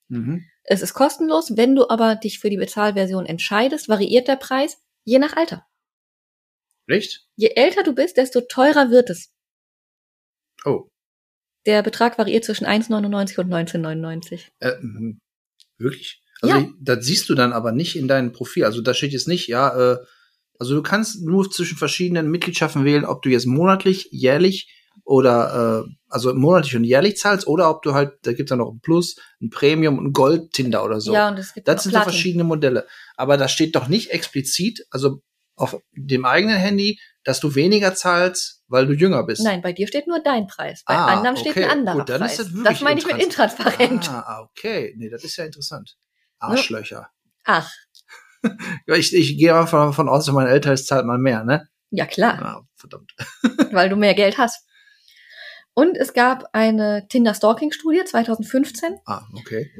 [0.08, 0.44] Mhm.
[0.64, 5.18] Es ist kostenlos, wenn du aber dich für die Bezahlversion entscheidest, variiert der Preis je
[5.18, 5.66] nach Alter.
[6.88, 7.26] Echt?
[7.36, 9.32] Je älter du bist, desto teurer wird es.
[10.64, 10.88] Oh.
[11.66, 14.44] Der Betrag variiert zwischen 1,99 und 19,99.
[14.60, 15.18] Äh, mhm.
[15.78, 16.22] wirklich?
[16.40, 16.68] Also Ja.
[16.80, 18.64] das siehst du dann aber nicht in deinem Profil.
[18.64, 19.98] Also da steht jetzt nicht, ja, äh,
[20.58, 25.90] also du kannst nur zwischen verschiedenen Mitgliedschaften wählen, ob du jetzt monatlich, jährlich oder äh,
[26.08, 29.16] also monatlich und jährlich zahlst oder ob du halt, da gibt's ja noch ein Plus,
[29.40, 31.12] ein Premium und ein Gold-Tinder oder so.
[31.12, 32.86] Ja, und es gibt das sind so verschiedene Modelle.
[33.16, 35.20] Aber da steht doch nicht explizit, also
[35.56, 39.42] auf dem eigenen Handy, dass du weniger zahlst, weil du jünger bist.
[39.42, 40.82] Nein, bei dir steht nur dein Preis.
[40.86, 41.64] Bei Ah, anderen steht okay.
[41.64, 42.32] ein anderer Gut, dann Preis.
[42.38, 44.10] ist das wirklich meine ich mit intransparent.
[44.10, 44.94] Ah, okay.
[44.98, 45.96] Nee, das ist ja interessant.
[46.38, 47.08] Arschlöcher.
[47.44, 47.70] Ach,
[48.86, 51.68] ich, ich gehe mal von, von aus, dass mein älter ist, zahlt man mehr, ne?
[51.90, 53.12] ja klar, Ah, verdammt.
[53.72, 54.66] weil du mehr Geld hast.
[55.78, 59.70] Und es gab eine Tinder-Stalking-Studie 2015, Ah, okay.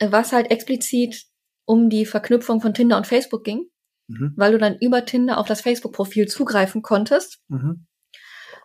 [0.00, 1.26] was halt explizit
[1.66, 3.66] um die Verknüpfung von Tinder und Facebook ging,
[4.08, 4.32] Mhm.
[4.36, 7.86] weil du dann über Tinder auf das Facebook-Profil zugreifen konntest Mhm.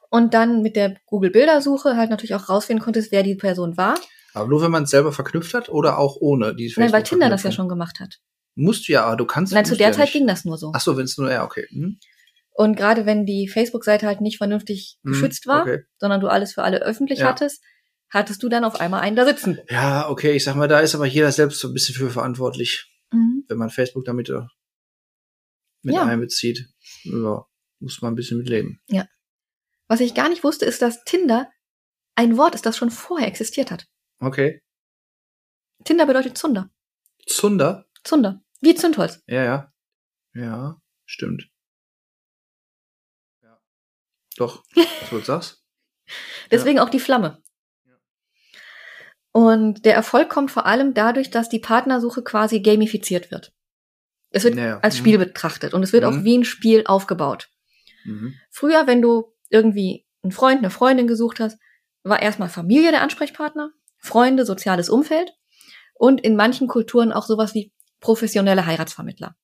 [0.09, 3.95] und dann mit der Google-Bildersuche halt natürlich auch rausfinden konntest, wer die Person war.
[4.33, 7.29] Aber nur wenn man es selber verknüpft hat oder auch ohne die Nein, weil Tinder
[7.29, 8.19] das ja schon gemacht hat.
[8.55, 9.51] Musst du ja, aber du kannst.
[9.53, 10.13] Nein, zu der ja Zeit nicht.
[10.13, 10.71] ging das nur so.
[10.73, 11.67] Ach so, wenn es nur, ja, okay.
[11.69, 11.99] Mhm.
[12.59, 15.83] Und gerade wenn die Facebook-Seite halt nicht vernünftig Mhm, geschützt war, Okay.
[15.99, 17.27] sondern du alles für alle öffentlich Ja.
[17.27, 17.63] hattest,
[18.09, 19.59] hattest du dann auf einmal einen da sitzen.
[19.69, 22.91] Ja, okay, ich sag mal, da ist aber jeder selbst so ein bisschen für verantwortlich,
[23.11, 24.41] wenn man Facebook damit äh,
[25.83, 26.05] mit Ja.
[26.05, 26.67] einbezieht.
[27.03, 27.45] Ja,
[27.79, 28.81] muss man ein bisschen mit leben.
[29.89, 31.49] Was ich gar nicht wusste, ist, dass Tinder
[32.15, 33.87] ein Wort ist, das schon vorher existiert hat.
[34.19, 34.61] Okay.
[35.85, 36.71] Tinder bedeutet Zunder.
[37.27, 37.85] Zunder?
[38.03, 38.43] Zunder.
[38.61, 39.21] Wie Zündholz.
[39.27, 39.73] Ja, ja.
[40.33, 41.49] Ja, stimmt.
[44.39, 44.45] Ja.
[44.45, 44.63] Doch,
[45.09, 45.63] so du sagst.
[46.51, 47.41] Deswegen auch die Flamme.
[49.31, 53.53] Und der Erfolg kommt vor allem dadurch, dass die Partnersuche quasi gamifiziert wird.
[54.31, 54.99] Es wird Ja, als mhm.
[54.99, 56.09] Spiel betrachtet und es wird Mhm.
[56.09, 57.49] auch wie ein Spiel aufgebaut.
[58.05, 58.35] Mhm.
[58.49, 61.57] Früher, wenn du irgendwie einen Freund, eine Freundin gesucht hast,
[62.03, 65.31] war erstmal Familie der Ansprechpartner, Freunde, soziales Umfeld
[65.93, 69.35] und in manchen Kulturen auch sowas wie professionelle Heiratsvermittler.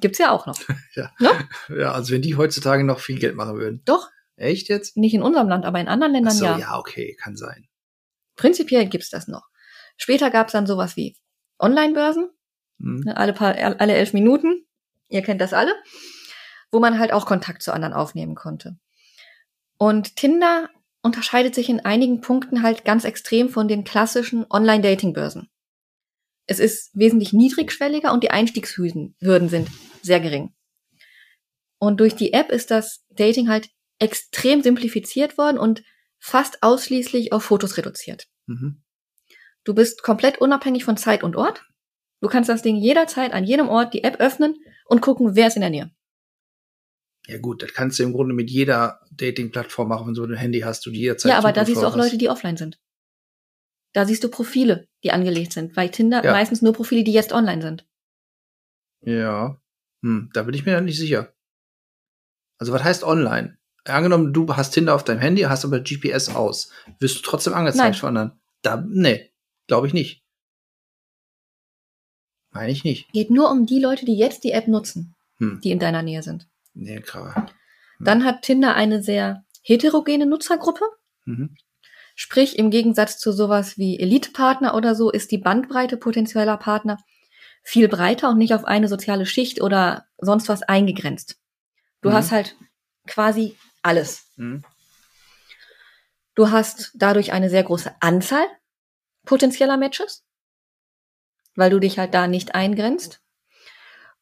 [0.00, 0.58] Gibt's ja auch noch.
[0.94, 3.82] Ja, also wenn die heutzutage noch viel Geld machen würden.
[3.84, 4.96] Doch, Echt jetzt?
[4.96, 6.58] nicht in unserem Land, aber in anderen Ländern so, ja.
[6.58, 7.68] ja, okay, kann sein.
[8.36, 9.46] Prinzipiell gibt's das noch.
[9.96, 11.16] Später gab's dann sowas wie
[11.58, 12.30] Online-Börsen,
[12.78, 13.00] Mhm.
[13.04, 14.66] ne, alle paar, alle elf Minuten.
[15.08, 15.72] Ihr kennt das alle.
[16.72, 18.78] Wo man halt auch Kontakt zu anderen aufnehmen konnte.
[19.78, 20.70] Und Tinder
[21.02, 25.50] unterscheidet sich in einigen Punkten halt ganz extrem von den klassischen Online-Dating-Börsen.
[26.52, 29.70] Es ist wesentlich niedrigschwelliger und die Einstiegshürden Hürden sind
[30.02, 30.52] sehr gering.
[31.78, 35.82] Und durch die App ist das Dating halt extrem simplifiziert worden und
[36.18, 38.26] fast ausschließlich auf Fotos reduziert.
[38.44, 38.82] Mhm.
[39.64, 41.64] Du bist komplett unabhängig von Zeit und Ort.
[42.20, 45.56] Du kannst das Ding jederzeit an jedem Ort die App öffnen und gucken, wer ist
[45.56, 45.90] in der Nähe.
[47.28, 50.60] Ja gut, das kannst du im Grunde mit jeder Dating-Plattform machen, wenn du ein Handy
[50.60, 52.20] hast, du die jederzeit ja, aber da siehst du auch Leute, hast.
[52.20, 52.78] die offline sind.
[53.92, 55.74] Da siehst du Profile, die angelegt sind.
[55.74, 56.32] Bei Tinder Ja.
[56.32, 57.86] meistens nur Profile, die jetzt online sind.
[59.02, 59.60] Ja.
[60.02, 61.32] Hm, da bin ich mir dann nicht sicher.
[62.58, 63.58] Also was heißt online?
[63.84, 66.70] Angenommen, du hast Tinder auf deinem Handy, hast aber GPS aus.
[67.00, 67.94] Wirst du trotzdem angezeigt Nein.
[67.94, 68.40] von anderen?
[68.62, 69.32] Da, nee,
[69.66, 70.22] glaube ich nicht.
[72.50, 73.10] Meine ich nicht.
[73.12, 75.60] Geht nur um die Leute, die jetzt die App nutzen, Hm.
[75.62, 76.48] die in deiner Nähe sind.
[76.74, 77.46] Nee, Kraber.
[77.98, 80.84] Dann hat Tinder eine sehr heterogene Nutzergruppe.
[81.24, 81.54] Mhm.
[82.14, 86.98] Sprich, im Gegensatz zu sowas wie Elite-Partner oder so, ist die Bandbreite potenzieller Partner
[87.62, 91.36] viel breiter und nicht auf eine soziale Schicht oder sonst was eingegrenzt.
[92.00, 92.14] Du Mhm.
[92.14, 92.56] hast halt
[93.06, 94.26] quasi alles.
[94.36, 94.64] Mhm.
[96.34, 98.44] Du hast dadurch eine sehr große Anzahl
[99.24, 100.24] potenzieller Matches,
[101.54, 103.20] weil du dich halt da nicht eingrenzt.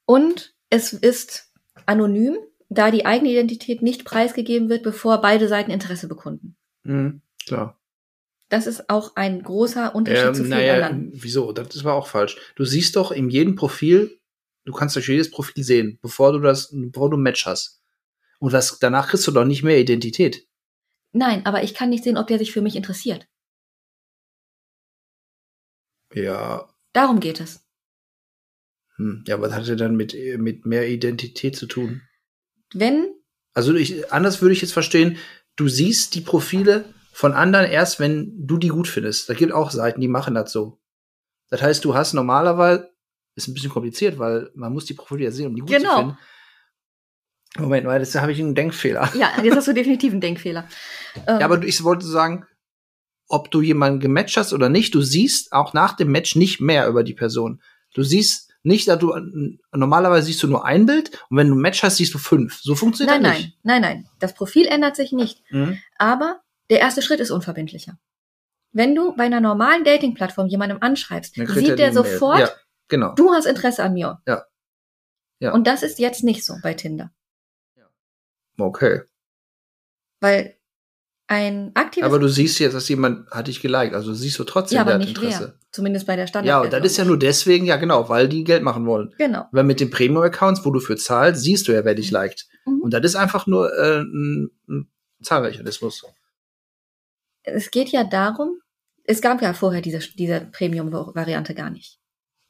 [0.05, 1.53] Und es ist
[1.87, 2.37] anonym,
[2.69, 6.57] da die eigene Identität nicht preisgegeben wird, bevor beide Seiten Interesse bekunden.
[6.83, 7.23] Mhm.
[7.47, 7.80] Klar.
[8.51, 11.11] Das ist auch ein großer Unterschied zu Ähm, vielen naja, anderen.
[11.15, 11.53] wieso?
[11.53, 12.37] Das war auch falsch.
[12.57, 14.21] Du siehst doch in jedem Profil,
[14.65, 17.81] du kannst durch jedes Profil sehen, bevor du das, bevor du ein Match hast.
[18.41, 20.47] Und das, danach kriegst du doch nicht mehr Identität.
[21.13, 23.27] Nein, aber ich kann nicht sehen, ob der sich für mich interessiert.
[26.15, 27.65] Ja, Darum geht es.
[28.97, 29.23] hm.
[29.29, 32.03] ja, was hat er dann mit, mit mehr Identität zu tun?
[32.75, 33.15] Wenn,
[33.55, 35.19] Also ich, anders würde ich jetzt verstehen,
[35.57, 39.29] du siehst die Profile von anderen erst, wenn du die gut findest.
[39.29, 40.79] Da gibt auch Seiten, die machen das so.
[41.51, 42.91] Das heißt, du hast normalerweise,
[43.35, 45.91] ist ein bisschen kompliziert, weil man muss die Profile ja sehen, um die gut Genau.
[45.91, 46.19] zu finden.
[47.59, 49.11] Moment, weil das habe ich einen Denkfehler.
[49.15, 50.69] ja, jetzt hast du definitiv einen Denkfehler.
[51.27, 52.47] Ähm, Ja, aber ich wollte sagen,
[53.29, 56.87] ob du jemanden gematcht hast oder nicht, du siehst auch nach dem Match nicht mehr
[56.89, 57.61] über die Person.
[57.95, 59.15] Du siehst nicht, dass du
[59.73, 62.61] normalerweise siehst du nur ein Bild und wenn du ein Match hast, siehst du fünf.
[62.61, 63.59] So funktioniert nein, das nein, nicht.
[63.65, 64.09] nein, nein.
[64.21, 65.43] Das Profil ändert sich nicht.
[65.51, 65.79] Mhm.
[65.99, 67.99] Aber der erste Schritt ist unverbindlicher.
[68.73, 72.51] Wenn du bei einer normalen Dating-Plattform jemandem anschreibst, er sieht der sofort, Ja,
[72.89, 73.15] genau.
[73.15, 74.21] du hast Interesse an mir.
[74.27, 74.45] Ja.
[75.41, 75.53] Ja.
[75.53, 77.11] Und das ist jetzt nicht so bei Tinder.
[78.59, 79.03] Okay.
[80.21, 80.57] Weil
[81.27, 82.05] ein aktives.
[82.07, 83.95] Aber du siehst jetzt, dass jemand hat dich geliked.
[83.95, 85.55] Also siehst du trotzdem, ja, aber der hat nicht Interesse.
[85.55, 85.61] wer.
[85.73, 86.49] Zumindest bei der Standard.
[86.49, 89.15] Ja, und das ist ja nur deswegen, ja genau, weil die Geld machen wollen.
[89.17, 89.47] Genau.
[89.53, 92.49] Weil mit den Premium-Accounts, wo du für zahlst, siehst du ja, wer dich liked.
[92.67, 92.81] Mhm.
[92.83, 94.91] Und das ist einfach nur äh, ein, ein
[95.23, 96.05] Zahlmechanismus.
[97.43, 98.61] Es geht ja darum,
[99.05, 101.99] es gab ja vorher diese, diese Premium-Variante gar nicht.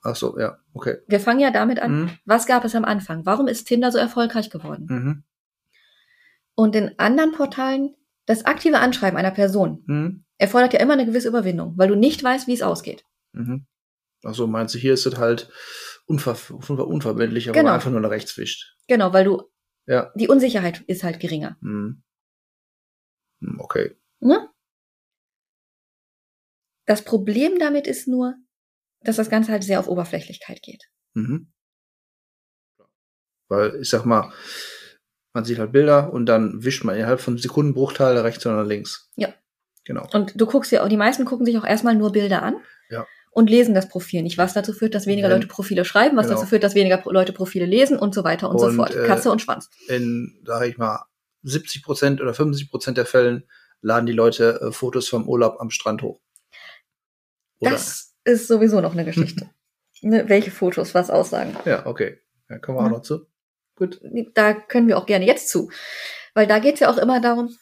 [0.03, 0.99] Ach so, ja, okay.
[1.09, 2.11] Wir fangen ja damit an, Mhm.
[2.25, 3.25] was gab es am Anfang?
[3.27, 4.87] Warum ist Tinder so erfolgreich geworden?
[4.89, 5.25] Mhm.
[6.55, 7.95] Und in anderen Portalen,
[8.27, 10.25] das aktive Anschreiben einer Person Mhm.
[10.39, 13.05] erfordert ja immer eine gewisse Überwindung, weil du nicht weißt, wie es ausgeht.
[13.33, 13.67] Mhm.
[14.25, 15.51] Ach so, meinst du, hier ist es halt
[16.07, 17.73] unver unver unverbindlich, aber Genau.
[17.73, 18.75] einfach nur nach rechts wischt.
[18.89, 19.43] Genau, weil du,
[19.87, 20.11] Ja.
[20.15, 21.57] die Unsicherheit ist halt geringer.
[21.61, 22.03] Mhm.
[23.41, 23.97] Hm, Okay.
[24.21, 24.49] Ne?
[26.91, 28.35] Das Problem damit ist nur,
[29.05, 30.83] dass das Ganze halt sehr auf Oberflächlichkeit geht.
[31.15, 31.53] Mhm.
[33.49, 34.33] Weil, ich sag mal,
[35.33, 39.09] man sieht halt Bilder und dann wischt man innerhalb von Sekundenbruchteil rechts oder links.
[39.15, 39.33] Ja.
[39.85, 40.05] Genau.
[40.13, 42.57] Und du guckst ja auch, die meisten gucken sich auch erstmal nur Bilder an
[42.91, 43.07] Ja.
[43.31, 46.39] und lesen das Profil nicht, was dazu führt, dass weniger Leute Profile schreiben, was Genau.
[46.41, 48.97] dazu führt, dass weniger Leute Profile lesen und so weiter und, so Und, fort.
[48.97, 49.71] äh, Katze und Schwanz.
[49.87, 51.05] In, sag ich mal,
[51.45, 53.49] 70 Prozent oder 50 Prozent der Fällen
[53.81, 56.21] laden die Leute äh, Fotos vom Urlaub am Strand hoch.
[57.61, 57.71] Oder?
[57.73, 59.49] Das ist sowieso noch eine Geschichte.
[60.03, 61.57] ne, welche Fotos was aussagen.
[61.65, 62.19] Ja, okay.
[62.49, 62.87] Da kommen wir Ja.
[62.89, 63.27] auch noch zu.
[63.77, 64.01] Gut.
[64.35, 65.71] Da können wir auch gerne jetzt zu.
[66.35, 67.55] Weil da geht es ja auch immer darum,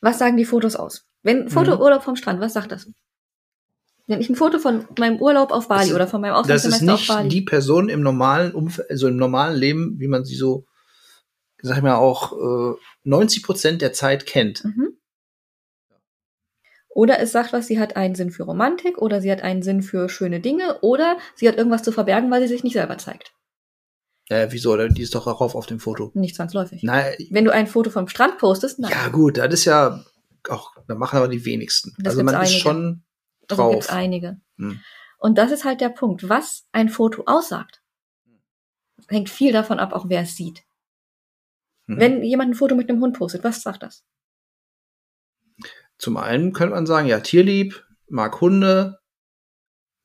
[0.00, 1.06] was sagen die Fotos aus?
[1.22, 1.80] Wenn Foto Mhm.
[1.82, 2.88] Urlaub vom Strand, was sagt das?
[4.08, 6.64] Wenn ich ein Foto von meinem Urlaub auf Bali Das ist- oder von meinem Das
[6.64, 7.28] ist Auslandssemester auf nicht Bali.
[7.28, 10.66] die Person im normalen Umfeld, also im normalen Leben, wie man sie so,
[11.62, 14.64] sag ich mal, auch äh, 90 Prozent der Zeit kennt.
[14.64, 14.91] Mhm.
[16.94, 19.82] Oder es sagt was, sie hat einen Sinn für Romantik oder sie hat einen Sinn
[19.82, 23.32] für schöne Dinge oder sie hat irgendwas zu verbergen, weil sie sich nicht selber zeigt.
[24.28, 24.76] Ja, wieso?
[24.88, 26.10] Die ist doch darauf auf dem Foto.
[26.14, 26.82] Nicht zwangsläufig.
[26.82, 28.90] Nein, Wenn du ein Foto vom Strand postest, nein.
[28.92, 30.04] ja gut, das ist ja
[30.48, 31.94] auch, da machen aber die wenigsten.
[31.98, 32.78] Das also man gibt's ist einige.
[32.78, 33.02] schon
[33.48, 33.72] Also drauf.
[33.72, 34.40] gibt's einige.
[34.58, 34.80] Hm.
[35.18, 37.80] Und das ist halt der Punkt, was ein Foto aussagt.
[39.08, 40.62] Hängt viel davon ab, auch wer es sieht.
[41.86, 41.98] Hm.
[41.98, 44.04] Wenn jemand ein Foto mit einem Hund postet, was sagt das?
[46.02, 48.98] Zum einen könnte man sagen, ja, tierlieb, mag Hunde.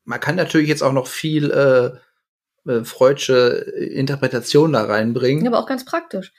[0.04, 5.44] Man kann natürlich jetzt auch noch viel äh, äh, freudsche Interpretation da reinbringen.
[5.48, 6.32] Aber auch ganz praktisch.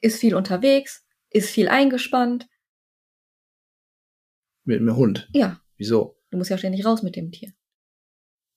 [0.00, 2.48] Ist viel unterwegs, ist viel eingespannt.
[4.64, 5.28] Mit einem Hund.
[5.34, 6.18] Ja, Wieso?
[6.30, 7.52] du musst ja ständig raus mit dem Tier.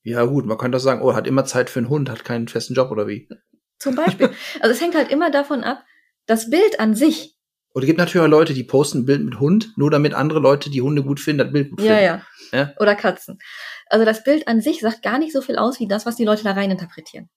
[0.03, 2.47] Ja, gut, man kann doch sagen, oh, hat immer Zeit für einen Hund, hat keinen
[2.47, 3.27] festen Job oder wie.
[3.77, 4.29] Zum Beispiel.
[4.61, 5.83] also es hängt halt immer davon ab,
[6.27, 7.37] das Bild an sich.
[7.71, 10.39] Und es gibt natürlich auch Leute, die posten ein Bild mit Hund, nur damit andere
[10.39, 12.03] Leute, die Hunde gut finden, das Bild gut Ja, finden.
[12.03, 12.73] ja, Ja?
[12.79, 13.37] Oder Katzen.
[13.87, 16.25] Also das Bild an sich sagt gar nicht so viel aus, wie das, was die
[16.25, 17.29] Leute da rein interpretieren.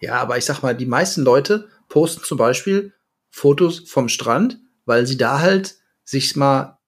[0.00, 2.92] Ja, aber ich sag mal, die meisten Leute posten zum Beispiel
[3.30, 6.78] Fotos vom Strand, weil sie da halt sich mal,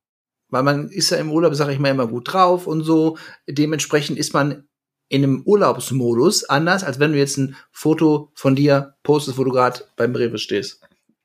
[0.49, 3.19] weil man ist ja im Urlaub, sag ich mal, immer gut drauf und so.
[3.49, 4.68] Dementsprechend ist man
[5.09, 9.51] in einem Urlaubsmodus anders, als wenn du jetzt ein Foto von dir postest, wo du
[9.51, 10.81] gerade beim Rewe stehst.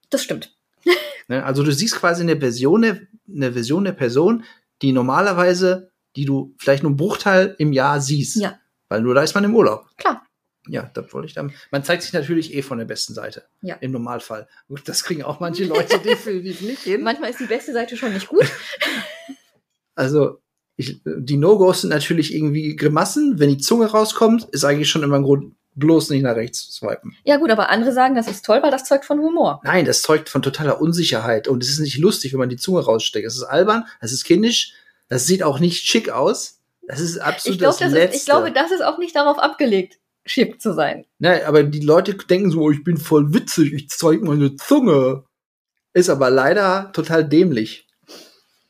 [0.10, 0.56] Das stimmt.
[1.30, 1.42] Ne?
[1.46, 3.00] Also du siehst quasi eine Version, der-
[3.34, 4.44] eine Version der Person,
[4.82, 8.36] die normalerweise, die du vielleicht nur einen Bruchteil im Jahr siehst.
[8.36, 8.60] Ja.
[8.90, 9.86] Weil nur da ist man im Urlaub.
[9.96, 10.26] Klar.
[10.68, 11.54] Ja, das wollte ich dann.
[11.72, 13.44] Man zeigt sich natürlich eh von der besten Seite.
[13.62, 13.76] Ja.
[13.76, 14.50] Im Normalfall.
[14.68, 17.02] Gut, das kriegen auch manche Leute definitiv nicht hin.
[17.04, 18.52] Manchmal ist die beste Seite schon nicht gut.
[19.96, 20.42] Also,
[20.76, 23.40] ich, die No-Gos sind natürlich irgendwie Grimassen.
[23.40, 26.72] Wenn die Zunge rauskommt, ist eigentlich schon immer ein Grund, bloß nicht nach rechts zu
[26.72, 27.16] swipen.
[27.24, 29.62] Ja gut, aber andere sagen, das ist toll, weil das zeugt von Humor.
[29.64, 31.48] Nein, das zeugt von totaler Unsicherheit.
[31.48, 33.28] Und es ist nicht lustig, wenn man die Zunge raussteckt.
[33.28, 34.74] Es ist albern, es ist kindisch,
[35.10, 36.60] das sieht auch nicht schick aus.
[36.88, 38.16] Das ist absolut Ich, glaub, das das Letzte.
[38.16, 41.06] ist, ich glaube, das ist auch nicht darauf abgelegt, schick zu sein.
[41.20, 45.24] Ne, aber die Leute denken so, oh, ich bin voll witzig, ich zeig meine Zunge.
[45.94, 47.88] Ist aber leider total dämlich.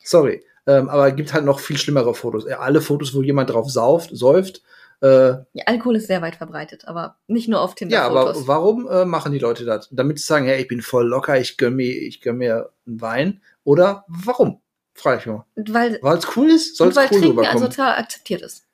[0.04, 0.44] Sorry.
[0.66, 2.46] Ähm, aber gibt halt noch viel schlimmere Fotos.
[2.48, 4.62] Ja, alle Fotos, wo jemand drauf sauft, säuft.
[5.02, 5.06] Äh,
[5.52, 8.36] Ja, Alkohol ist sehr weit verbreitet, aber nicht nur auf ja, Tinder-Fotos.
[8.38, 9.88] aber warum äh, machen die Leute das?
[9.90, 13.00] Damit sie sagen, hey, ich bin voll locker, ich gönn mir, ich gönn mir einen
[13.00, 13.42] Wein.
[13.64, 14.60] Oder warum?
[14.94, 15.44] Frage ich mal.
[15.56, 17.62] weil, es cool ist, soll es weil cool Trinken rüberkommen.
[17.64, 18.64] sozial akzeptiert ist.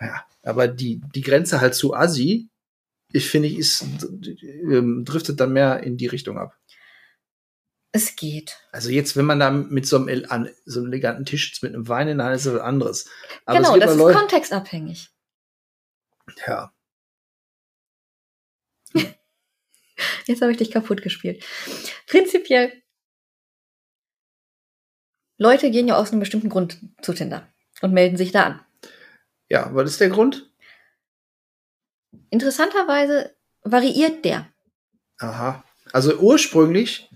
[0.00, 2.48] Ja, aber die, die Grenze halt zu Assi,
[3.12, 3.86] ich finde, ist,
[4.42, 6.56] ähm, driftet dann mehr in die Richtung ab.
[7.96, 8.58] Es geht.
[8.72, 11.72] Also jetzt, wenn man da mit so einem, an, so einem eleganten Tisch sitzt mit
[11.72, 13.08] einem Wein in der Hand, ist das was anderes.
[13.44, 15.10] Aber genau, das ist Leute, kontextabhängig.
[16.44, 16.74] ja,
[20.26, 21.44] Jetzt habe ich dich kaputt gespielt.
[22.08, 22.82] Prinzipiell,
[25.38, 27.48] Leute gehen ja aus einem bestimmten Grund zu Tinder
[27.80, 28.66] und melden sich da an.
[29.48, 30.50] ja, was ist der Grund?
[32.30, 34.52] Interessanterweise variiert der.
[35.18, 35.62] Aha.
[35.92, 37.08] Also ursprünglich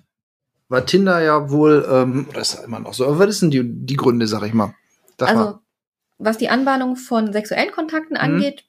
[0.69, 3.63] war Tinder ja wohl, ähm, oder ist ja immer noch so, aber was sind die,
[3.65, 4.75] die Gründe, sag ich mal?
[5.19, 5.61] Sag also, mal.
[6.19, 8.21] was die Anbahnung von sexuellen Kontakten Mhm.
[8.21, 8.65] angeht,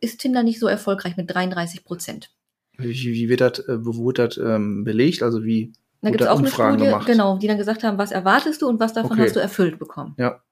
[0.00, 2.30] ist Tinder nicht so erfolgreich mit 33 Prozent.
[2.78, 5.22] Wie, wie wird das, äh, wo wurde das ähm, belegt?
[5.22, 7.06] Also wie, Da gibt es auch eine Umfragen Studie, gemacht?
[7.06, 9.22] genau, die dann gesagt haben, was erwartest du und was davon Okay.
[9.26, 10.14] hast du erfüllt bekommen.
[10.18, 10.42] Ja.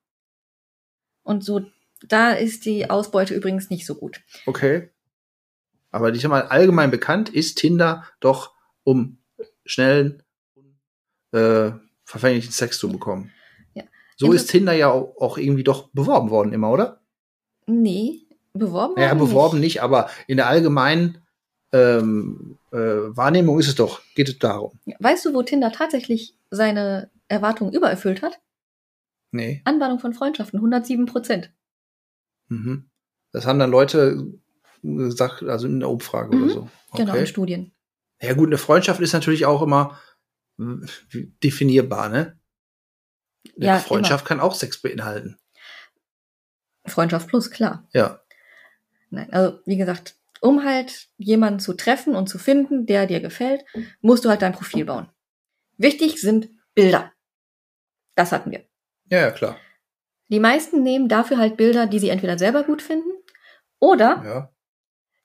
[1.22, 1.62] Und so,
[2.06, 4.20] da ist die Ausbeute übrigens nicht so gut.
[4.46, 4.90] okay.
[5.92, 9.18] Aber ich sag mal, allgemein bekannt ist Tinder doch, um
[9.64, 10.22] schnellen,
[11.32, 11.70] äh,
[12.04, 13.30] verfänglichen Sex zu bekommen.
[13.74, 13.84] Ja.
[14.16, 17.00] So Inter- ist Tinder ja auch, irgendwie doch beworben worden immer, oder?
[17.66, 19.74] Nee, beworben Ja, beworben nicht.
[19.76, 21.18] nicht, aber in der allgemeinen
[21.72, 24.72] ähm, äh, Wahrnehmung ist es doch, geht es darum.
[24.98, 28.40] Weißt du, wo Tinder tatsächlich seine Erwartungen übererfüllt hat?
[29.30, 29.62] Nee.
[29.64, 31.52] Anbahnung von Freundschaften, 107 Prozent.
[32.48, 32.90] Mhm.
[33.30, 34.32] Das haben dann Leute
[34.82, 36.42] gesagt, also in der Umfrage Mhm.
[36.42, 36.68] oder so.
[36.96, 37.26] Genau, in Okay.
[37.26, 37.72] Studien.
[38.20, 39.96] Ja gut, eine Freundschaft ist natürlich auch immer
[41.42, 42.38] definierbar, ne?
[43.56, 45.38] Ja, Freundschaft kann auch Sex beinhalten.
[46.86, 47.88] Freundschaft plus, klar.
[47.92, 48.20] Ja.
[49.10, 53.64] Nein, also wie gesagt, um halt jemanden zu treffen und zu finden, der dir gefällt,
[54.00, 55.08] musst du halt dein Profil bauen.
[55.76, 57.12] Wichtig sind Bilder.
[58.14, 58.64] Das hatten wir.
[59.06, 59.56] Ja, ja, klar.
[60.28, 63.10] Die meisten nehmen dafür halt Bilder, die sie entweder selber gut finden
[63.80, 64.52] oder Ja.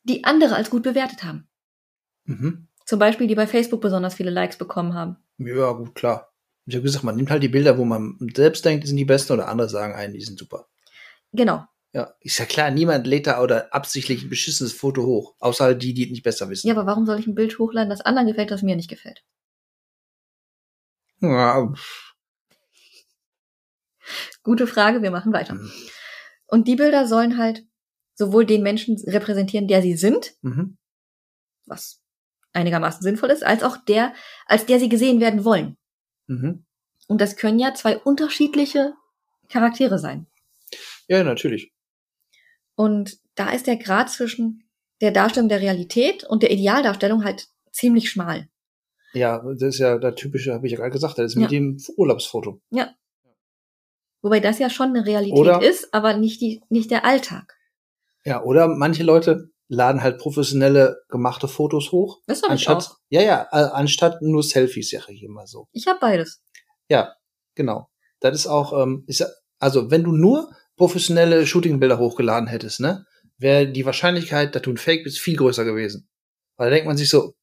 [0.04, 1.48] die andere als gut bewertet haben.
[2.26, 2.68] Mhm.
[2.86, 5.18] Zum Beispiel, die bei Facebook besonders viele Likes bekommen haben.
[5.38, 6.32] Ja, gut, klar.
[6.66, 9.06] Ich habe gesagt, man nimmt halt die Bilder, wo man selbst denkt, die sind die
[9.06, 10.68] besten oder andere sagen einen, die sind super.
[11.32, 11.66] Genau.
[11.94, 15.36] Ja, ist ja klar, niemand lädt da oder absichtlich ein beschissenes Foto hoch.
[15.40, 16.68] Außer halt die, die es nicht besser wissen.
[16.68, 19.24] Ja, aber warum soll ich ein Bild hochladen, das anderen gefällt, das mir nicht gefällt?
[21.22, 21.72] Ja,
[24.44, 25.56] Gute Frage, wir machen weiter.
[25.56, 25.72] Mhm.
[26.48, 27.66] Und die Bilder sollen halt
[28.14, 30.78] sowohl den Menschen repräsentieren, der sie sind, mhm.
[31.66, 32.02] was
[32.56, 34.14] einigermaßen sinnvoll ist, als auch der,
[34.46, 35.78] als der sie gesehen werden wollen.
[36.28, 36.66] Mhm.
[37.08, 38.94] Und das können ja zwei unterschiedliche
[39.50, 40.26] Charaktere sein.
[41.08, 41.72] Ja, natürlich.
[42.76, 44.64] Und da ist der Grad zwischen
[45.02, 48.48] der Darstellung der Realität und der Idealdarstellung halt ziemlich schmal.
[49.14, 51.60] Ja, das ist ja der typische, habe ich ja gerade gesagt, das ist mit Ja.
[51.60, 52.62] dem Urlaubsfoto.
[54.22, 57.56] Wobei das ja schon eine Realität Oder- ist, aber nicht, die, nicht der Alltag.
[58.26, 62.22] Ja, oder manche Leute laden halt professionelle gemachte Fotos hoch.
[62.28, 62.98] Das habe ich auch.
[63.10, 65.68] ja, ja, anstatt nur Selfies, sage ich immer so.
[65.72, 66.42] Ich habe beides.
[66.90, 67.16] Ja,
[67.56, 67.90] genau.
[68.20, 69.28] Das ist auch, ähm, ist, ja-
[69.60, 73.06] also wenn du nur professionelle Shootingbilder hochgeladen hättest, ne,
[73.38, 76.08] wäre die Wahrscheinlichkeit, dass du ein Fake bist, viel größer gewesen.
[76.58, 77.34] Weil da denkt man sich so,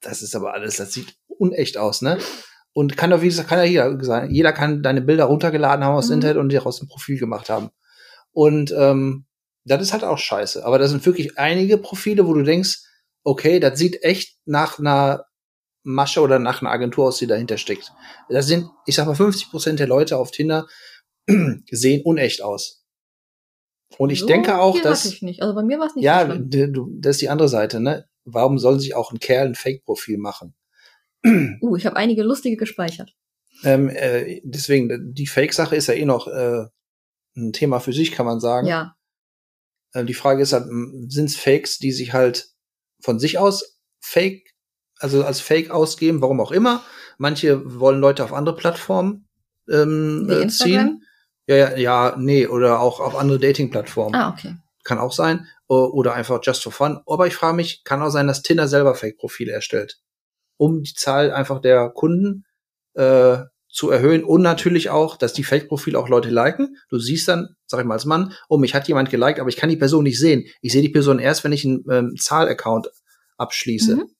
[0.00, 2.18] das ist aber alles, das sieht unecht aus, ne?
[2.74, 4.30] Und kann doch, wie gesagt, kann ja jeder sein.
[4.30, 6.22] Jeder kann deine Bilder runtergeladen haben aus dem Mhm.
[6.22, 7.70] Internet und dir aus dem Profil gemacht haben.
[8.32, 9.26] Und ähm,
[9.64, 10.64] das ist halt auch scheiße.
[10.64, 12.80] Aber da sind wirklich einige Profile, wo du denkst,
[13.24, 15.26] okay, das sieht echt nach einer
[15.84, 17.92] Masche oder nach einer Agentur aus, die dahinter steckt.
[18.28, 20.66] Das sind, ich sag mal, 50 Prozent der Leute auf Tinder
[21.70, 22.84] sehen unecht aus.
[23.98, 25.42] Und ich So denke auch, dass, ich nicht.
[25.42, 28.06] Also bei mir war es nicht ja, du, das ist die andere Seite, ne?
[28.24, 30.54] Warum soll sich auch ein Kerl ein Fake-Profil machen?
[31.60, 33.14] Uh, ich habe einige lustige gespeichert.
[33.62, 36.64] Ähm, äh, deswegen, die Fake-Sache ist ja eh noch äh,
[37.36, 38.66] ein Thema für sich, kann man sagen.
[38.66, 38.96] Ja.
[39.92, 42.48] Äh, die Frage ist halt, sind es Fakes, die sich halt
[43.00, 44.54] von sich aus Fake,
[44.98, 46.82] also als Fake ausgeben, warum auch immer.
[47.18, 49.28] Manche wollen Leute auf andere Plattformen
[49.70, 51.04] ähm, äh, ziehen.
[51.46, 54.14] Ja, ja, ja, nee, oder auch auf andere Dating-Plattformen.
[54.14, 54.56] Ah, okay.
[54.84, 55.46] Kann auch sein.
[55.66, 57.00] Oder einfach just for fun.
[57.06, 60.00] Aber ich frage mich, kann auch sein, dass Tinder selber Fake-Profile erstellt.
[60.58, 62.44] Um die Zahl einfach der Kunden
[62.94, 63.38] äh,
[63.72, 66.76] zu erhöhen und natürlich auch, dass die Fake-Profile auch Leute liken.
[66.90, 69.56] Du siehst dann, sag ich mal als Mann, oh, mich hat jemand geliked, aber ich
[69.56, 70.46] kann die Person nicht sehen.
[70.60, 72.90] Ich sehe die Person erst, wenn ich einen ähm, Zahl-Account
[73.38, 73.96] abschließe.
[73.96, 74.10] Mhm.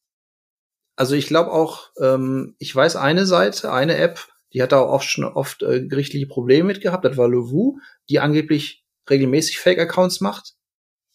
[0.96, 5.02] Also ich glaube auch, ähm, ich weiß eine Seite, eine App, die hat da auch
[5.02, 7.04] schon oft äh, gerichtliche Probleme mit gehabt.
[7.04, 10.54] Das war Levu, die angeblich regelmäßig Fake-Accounts macht,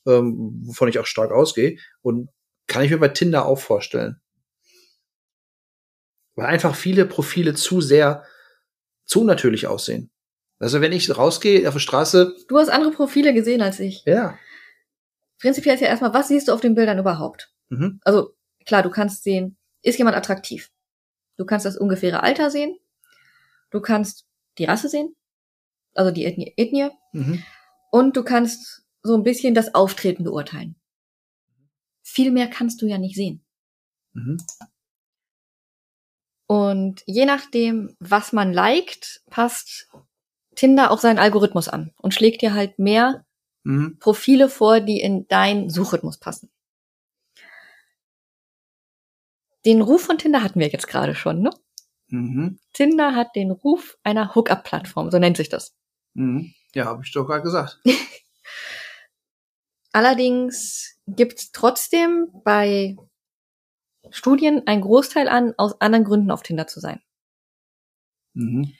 [0.05, 1.77] ähm, wovon ich auch stark ausgehe.
[2.01, 2.29] Und
[2.67, 4.21] kann ich mir bei Tinder auch vorstellen.
[6.37, 8.23] Weil einfach viele Profile zu sehr,
[9.05, 10.11] zu natürlich aussehen.
[10.59, 14.03] Also wenn ich rausgehe auf die Straße, Du hast andere Profile gesehen als ich.
[14.05, 14.37] ja,
[15.39, 17.51] Prinzipiell ist ja erstmal, was siehst du auf den Bildern überhaupt?
[17.69, 17.99] mhm.
[18.03, 18.33] Also
[18.65, 20.71] klar, du kannst sehen, ist jemand attraktiv?
[21.37, 22.77] Du kannst das ungefähre Alter sehen.
[23.69, 24.25] Du kannst
[24.57, 25.15] die Rasse sehen,
[25.93, 26.89] also die Ethnie, Ethnie.
[27.13, 27.43] Mhm.
[27.91, 30.75] Und du kannst so ein bisschen das Auftreten beurteilen.
[32.03, 33.43] Viel mehr kannst du ja nicht sehen.
[34.13, 34.37] Mhm.
[36.47, 39.89] Und je nachdem, was man liked, passt
[40.55, 43.25] Tinder auch seinen Algorithmus an und schlägt dir halt mehr
[43.67, 43.97] Mhm.
[43.99, 46.49] Profile vor, die in deinen Suchrhythmus passen.
[49.65, 51.49] Den Ruf von Tinder hatten wir jetzt gerade schon, ne?
[52.07, 52.59] Mhm.
[52.71, 55.75] Tinder hat den Ruf einer Hookup-Plattform, so nennt sich das.
[56.13, 56.53] Mhm.
[56.73, 57.81] Ja, habe ich doch gerade gesagt.
[59.91, 62.95] Allerdings gibt es trotzdem bei
[64.11, 67.01] Studien einen Großteil an, aus anderen Gründen auf Tinder zu sein.
[68.33, 68.73] Mhm.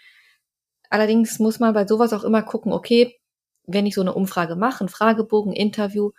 [0.90, 3.20] Allerdings muss man bei sowas auch immer gucken, okay,
[3.66, 6.12] wenn ich so eine Umfrage mache, ein Fragebogen, Interview,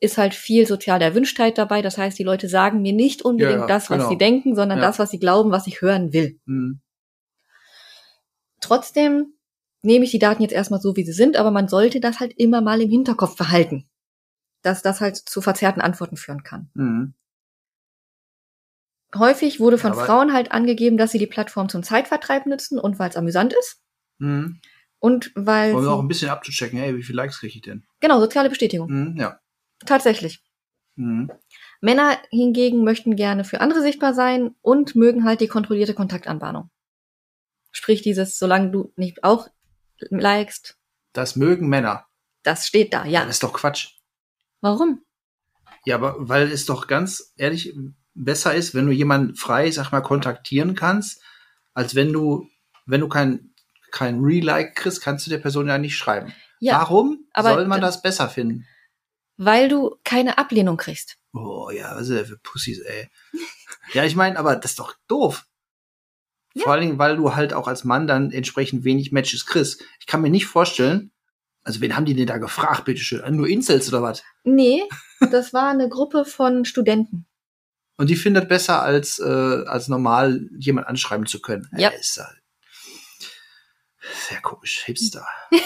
[0.00, 1.82] ist halt viel soziale Erwünschtheit dabei.
[1.82, 4.08] Das heißt, die Leute sagen mir nicht unbedingt Ja, das, was genau.
[4.10, 4.84] sie denken, sondern Ja.
[4.86, 6.38] das, was sie glauben, was ich hören will.
[6.46, 6.80] Mhm.
[8.60, 9.34] Trotzdem
[9.82, 12.32] nehme ich die Daten jetzt erstmal so, wie sie sind, aber man sollte das halt
[12.36, 13.88] immer mal im Hinterkopf behalten,
[14.62, 16.70] dass das halt zu verzerrten Antworten führen kann.
[16.74, 17.14] Mhm.
[19.16, 22.98] Häufig wurde von Aber- Frauen halt angegeben, dass sie die Plattform zum Zeitvertreib nutzen und
[22.98, 23.80] weil es amüsant ist
[24.18, 24.60] Mhm.
[24.98, 27.86] und weil Um auch ein bisschen abzuchecken, hey, wie viele Likes kriege ich denn?
[28.00, 29.16] genau soziale Bestätigung Mhm.
[29.16, 29.40] Ja.
[29.86, 30.42] tatsächlich.
[30.96, 31.30] Mhm.
[31.80, 36.70] Männer hingegen möchten gerne für andere sichtbar sein und mögen halt die kontrollierte Kontaktanbahnung.
[37.70, 39.48] Sprich dieses, solange du nicht auch
[40.00, 40.76] likest,
[41.12, 42.06] Das mögen Männer.
[42.42, 43.20] das steht da, ja.
[43.24, 43.96] Das ist doch Quatsch.
[44.60, 45.02] Warum?
[45.84, 47.72] Ja, aber weil es doch ganz ehrlich
[48.24, 51.22] besser ist, wenn du jemanden frei, sag mal, kontaktieren kannst,
[51.74, 52.48] als wenn du,
[52.86, 53.54] wenn du kein,
[53.90, 56.32] kein Re-Like kriegst, kannst du der Person ja nicht schreiben.
[56.60, 58.66] Ja, Warum aber soll man da- das besser finden?
[59.40, 61.16] weil du keine Ablehnung kriegst.
[61.32, 63.08] Oh ja, was ist das für Pussys, ey.
[63.92, 65.46] ja, ich meine, aber das ist doch doof.
[66.54, 66.64] Ja.
[66.64, 69.84] Vor allen Dingen, weil du halt auch als Mann dann entsprechend wenig Matches kriegst.
[70.00, 71.12] Ich kann mir nicht vorstellen,
[71.62, 73.22] also wen haben die denn da gefragt, bitteschön?
[73.36, 74.24] Nur Incels oder was?
[74.42, 74.82] Nee,
[75.30, 77.26] das war eine Gruppe von Studenten.
[77.98, 79.24] Und die findet besser, als, äh,
[79.66, 81.68] als normal jemand anschreiben zu können.
[81.76, 81.90] Ja.
[81.90, 82.26] Äh, ist ja
[84.28, 84.84] sehr komisch.
[84.84, 85.26] Hipster.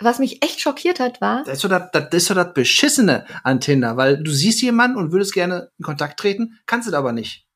[0.00, 3.26] Was mich echt schockiert hat, war, Das ist so das, das ist so das Beschissene
[3.42, 7.12] an Tinder, weil du siehst jemanden und würdest gerne in Kontakt treten, kannst du aber
[7.12, 7.46] nicht.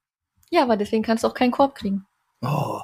[0.51, 2.07] ja, aber deswegen kannst du auch keinen Korb kriegen.
[2.40, 2.80] Oh,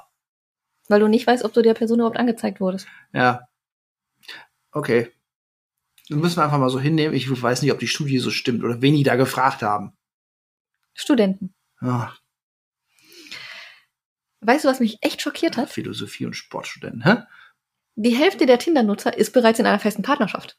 [0.89, 2.87] Weil du nicht weißt, ob du der Person überhaupt angezeigt wurdest.
[3.13, 3.47] ja.
[4.71, 5.09] Okay.
[6.09, 7.15] Das müssen wir einfach mal so hinnehmen.
[7.15, 9.97] Ich weiß nicht, ob die Studie so stimmt oder wen die da gefragt haben.
[10.93, 11.53] Studenten.
[11.79, 12.11] Ah,
[14.41, 15.69] Weißt du, was mich echt schockiert hat?
[15.71, 17.23] Philosophie und Sportstudenten, hä?
[17.95, 20.57] Die Hälfte der Tinder-Nutzer ist bereits in einer festen Partnerschaft.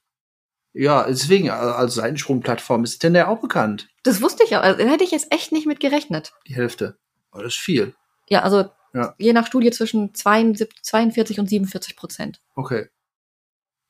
[0.72, 3.88] Ja, deswegen, als Seitensprungplattform ist Tinder ja auch bekannt.
[4.02, 4.62] Das wusste ich auch.
[4.62, 6.32] Also, da hätte ich jetzt echt nicht mit gerechnet.
[6.48, 6.98] Die Hälfte.
[7.30, 7.94] Aber das ist viel.
[8.28, 9.14] Ja, also Ja.
[9.18, 12.42] je nach Studie zwischen 72, 42 und 47 Prozent.
[12.56, 12.88] Okay.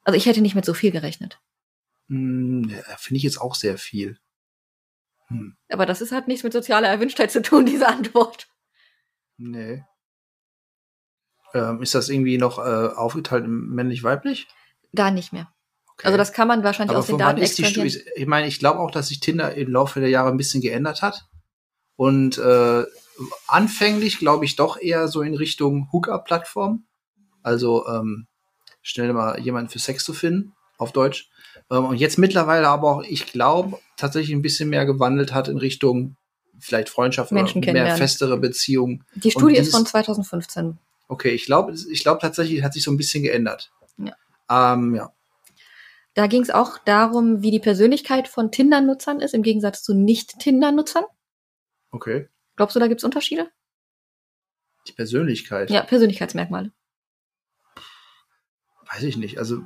[0.05, 1.41] Also ich hätte nicht mit so viel gerechnet.
[2.09, 4.19] Hm, Finde ich jetzt auch sehr viel.
[5.29, 8.49] Hm, Aber das ist halt nichts mit sozialer Erwünschtheit zu tun, diese Antwort.
[9.37, 9.85] nee.
[11.55, 14.47] Ähm, ist das irgendwie noch äh, aufgeteilt in männlich-weiblich?
[14.93, 15.49] Da nicht mehr.
[15.93, 16.09] Okay.
[16.09, 18.03] Also das kann man wahrscheinlich Aber aus den Daten ist die?
[18.17, 21.01] Ich meine, ich glaube auch, dass sich Tinder im Laufe der Jahre ein bisschen geändert
[21.01, 21.27] hat.
[21.95, 22.85] Und äh,
[23.47, 26.85] anfänglich glaube ich doch eher so in Richtung Hookup-Plattform.
[27.43, 28.27] Also ähm,
[28.83, 31.31] schnell mal jemanden für Sex zu finden, auf Deutsch.
[31.71, 35.59] Ähm, und jetzt mittlerweile aber auch, ich glaube, tatsächlich ein bisschen mehr gewandelt hat in
[35.59, 36.17] Richtung
[36.59, 39.05] vielleicht Freundschaft Menschen oder mehr festere Beziehungen.
[39.15, 40.79] Die Studie dies- ist von 2015.
[41.09, 43.73] Okay, ich glaube, ich glaube tatsächlich hat sich so ein bisschen geändert.
[43.99, 44.75] Ja.
[44.75, 45.13] Ähm, ja.
[46.15, 51.05] Da ging es auch darum, wie die Persönlichkeit von Tinder-Nutzern ist, im Gegensatz zu Nicht-Tinder-Nutzern.
[51.91, 52.29] Okay.
[52.57, 53.51] Glaubst du, da gibt es Unterschiede?
[54.89, 55.71] Die Persönlichkeit.
[55.71, 56.73] Ja, Persönlichkeitsmerkmale.
[58.93, 59.39] weiß ich nicht.
[59.39, 59.63] Also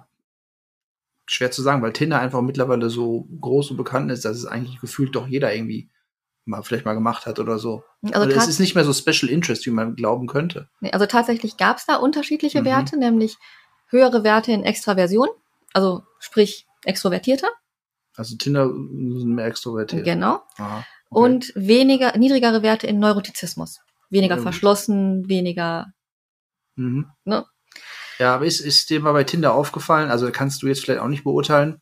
[1.33, 4.81] schwer zu sagen, weil Tinder einfach mittlerweile so groß und bekannt ist, dass es eigentlich
[4.81, 5.89] gefühlt doch jeder irgendwie
[6.45, 7.85] mal vielleicht mal gemacht hat oder so.
[8.03, 10.69] Also, Also es ist nicht mehr so Special Interest, wie man glauben könnte.
[10.81, 12.65] nee, also tatsächlich gab es da unterschiedliche Mhm.
[12.67, 13.37] Werte, nämlich
[13.89, 15.29] höhere Werte in Extraversion,
[15.73, 17.49] also sprich extrovertierter,
[18.17, 20.05] Also Tinder sind mehr extrovertiert.
[20.05, 20.79] genau, Aha,
[21.11, 21.25] okay.
[21.25, 23.81] und weniger niedrigere Werte in Neurotizismus.
[24.09, 24.43] Weniger gut.
[24.43, 25.93] verschlossen, weniger.
[26.75, 27.07] mhm.
[27.25, 27.45] ne?
[28.21, 31.09] Ja, aber ist, ist dir mal bei Tinder aufgefallen, also kannst du jetzt vielleicht auch
[31.09, 31.81] nicht beurteilen,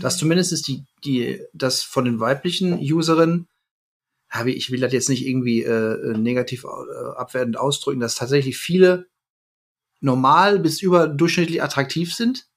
[0.00, 3.46] dass zumindest die, die, das von den weiblichen Userinnen,
[4.28, 8.58] habe ich, ich will das jetzt nicht irgendwie äh, negativ äh, abwertend ausdrücken, dass tatsächlich
[8.58, 9.06] viele
[10.00, 12.48] normal bis überdurchschnittlich attraktiv sind.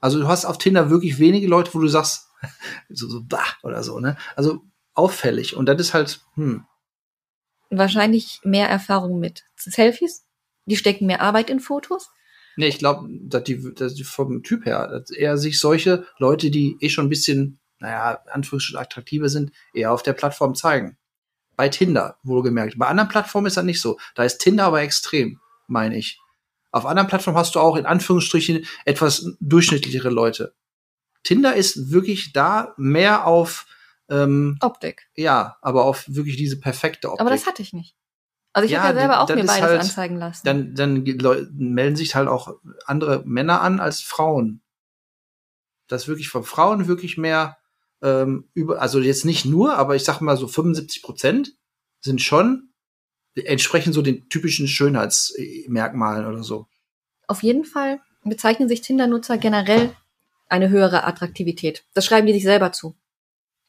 [0.00, 2.28] Also du hast auf Tinder wirklich wenige Leute, wo du sagst,
[2.88, 4.16] so, so bah oder so, ne?
[4.34, 4.62] Also
[4.94, 5.54] auffällig.
[5.54, 6.64] Und das ist halt, hm,
[7.70, 10.26] wahrscheinlich mehr Erfahrung mit Selfies.
[10.64, 12.10] Die stecken mehr Arbeit in Fotos.
[12.56, 16.50] Nee, ich glaube, dass die, dass die vom Typ her, dass eher sich solche Leute,
[16.50, 20.96] die eh schon ein bisschen, naja, Anführungsstrichen attraktiver sind, eher auf der Plattform zeigen.
[21.56, 22.78] Bei Tinder, wohlgemerkt.
[22.78, 23.98] Bei anderen Plattformen ist das nicht so.
[24.14, 26.18] Da ist Tinder aber extrem, meine ich.
[26.70, 30.54] Auf anderen Plattformen hast du auch in Anführungsstrichen etwas durchschnittlichere Leute.
[31.22, 33.66] Tinder ist wirklich da mehr auf
[34.08, 35.08] ähm, Optik.
[35.16, 37.20] ja, aber auf wirklich diese perfekte Optik.
[37.20, 37.96] Aber das hatte ich nicht.
[38.56, 40.40] Also ich Ja, habe ja selber auch mir beides halt- anzeigen lassen.
[40.46, 41.02] dann, dann
[41.52, 42.54] melden sich halt auch
[42.86, 44.62] andere Männer an als Frauen.
[45.88, 47.58] Das wirklich von Frauen wirklich mehr
[48.00, 51.52] ähm, über, also jetzt nicht nur, aber ich sag mal so 75 Prozent
[52.00, 52.70] sind schon
[53.34, 56.66] entsprechen so den typischen Schönheitsmerkmalen oder so.
[57.26, 59.94] Auf jeden Fall bezeichnen sich Tinder-Nutzer generell
[60.48, 61.84] eine höhere Attraktivität.
[61.92, 62.96] Das schreiben die sich selber zu.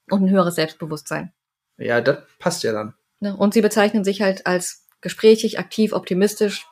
[0.10, 1.34] Und ein höheres Selbstbewusstsein.
[1.78, 2.94] Ja, das passt ja dann.
[3.20, 3.36] Ne?
[3.36, 6.66] Und sie bezeichnen sich halt als gesprächig, aktiv, optimistisch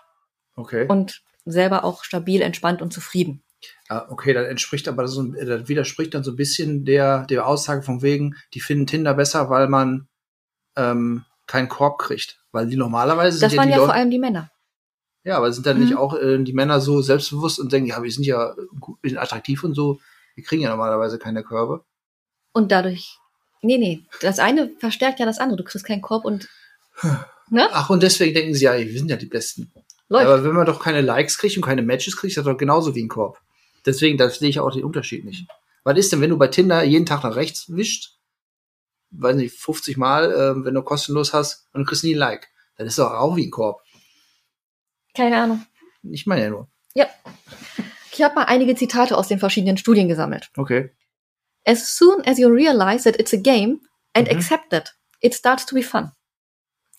[0.56, 0.86] Okay.
[0.88, 3.44] und selber auch stabil, entspannt und zufrieden.
[3.90, 7.48] Ah, okay, das entspricht aber so, ein- das widerspricht dann so ein bisschen der, der
[7.48, 10.08] Aussage von wegen, die finden Tinder besser, weil man
[10.76, 12.40] ähm, keinen Korb kriegt.
[12.52, 14.52] Weil die normalerweise sind Das ja waren die ja Leute, vor allem die Männer.
[15.24, 15.84] Ja, aber sind dann Mhm.
[15.84, 19.10] nicht auch äh, die Männer so selbstbewusst und denken, ja, wir sind ja gut, wir
[19.10, 20.00] sind attraktiv und so,
[20.36, 21.84] wir kriegen ja normalerweise keine Körbe.
[22.54, 23.18] Und dadurch,
[23.66, 25.58] nee, nee, das eine verstärkt ja das andere.
[25.58, 26.48] Du kriegst keinen Korb und,
[27.50, 27.68] ne?
[27.72, 29.72] Ach, und deswegen denken sie, ja, wir sind ja die Besten.
[30.08, 30.26] Läuft.
[30.26, 32.94] Aber wenn man doch keine Likes kriegt und keine Matches kriegt, ist das doch genauso
[32.96, 33.40] wie ein Korb.
[33.86, 35.48] Deswegen, da sehe ich auch den Unterschied nicht.
[35.84, 38.18] Was ist denn, wenn du bei Tinder jeden Tag nach rechts wischt,
[39.12, 42.50] weiß nicht, 50 Mal, ähm, wenn du kostenlos hast und du kriegst nie ein Like?
[42.78, 43.82] Das ist doch auch wie ein Korb.
[45.16, 45.66] Keine Ahnung.
[46.04, 46.68] Ich meine ja nur.
[48.16, 50.50] Ich habe mal einige Zitate aus den verschiedenen Studien gesammelt.
[50.56, 50.95] Okay.
[51.66, 53.82] As soon as you realize that it's a game
[54.14, 54.36] and Mhm.
[54.38, 56.12] accept it, it starts to be fun.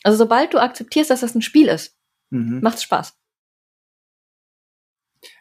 [0.02, 1.96] Also sobald du akzeptierst, dass das ein Spiel ist,
[2.30, 2.60] Mhm.
[2.62, 3.14] macht's Spaß.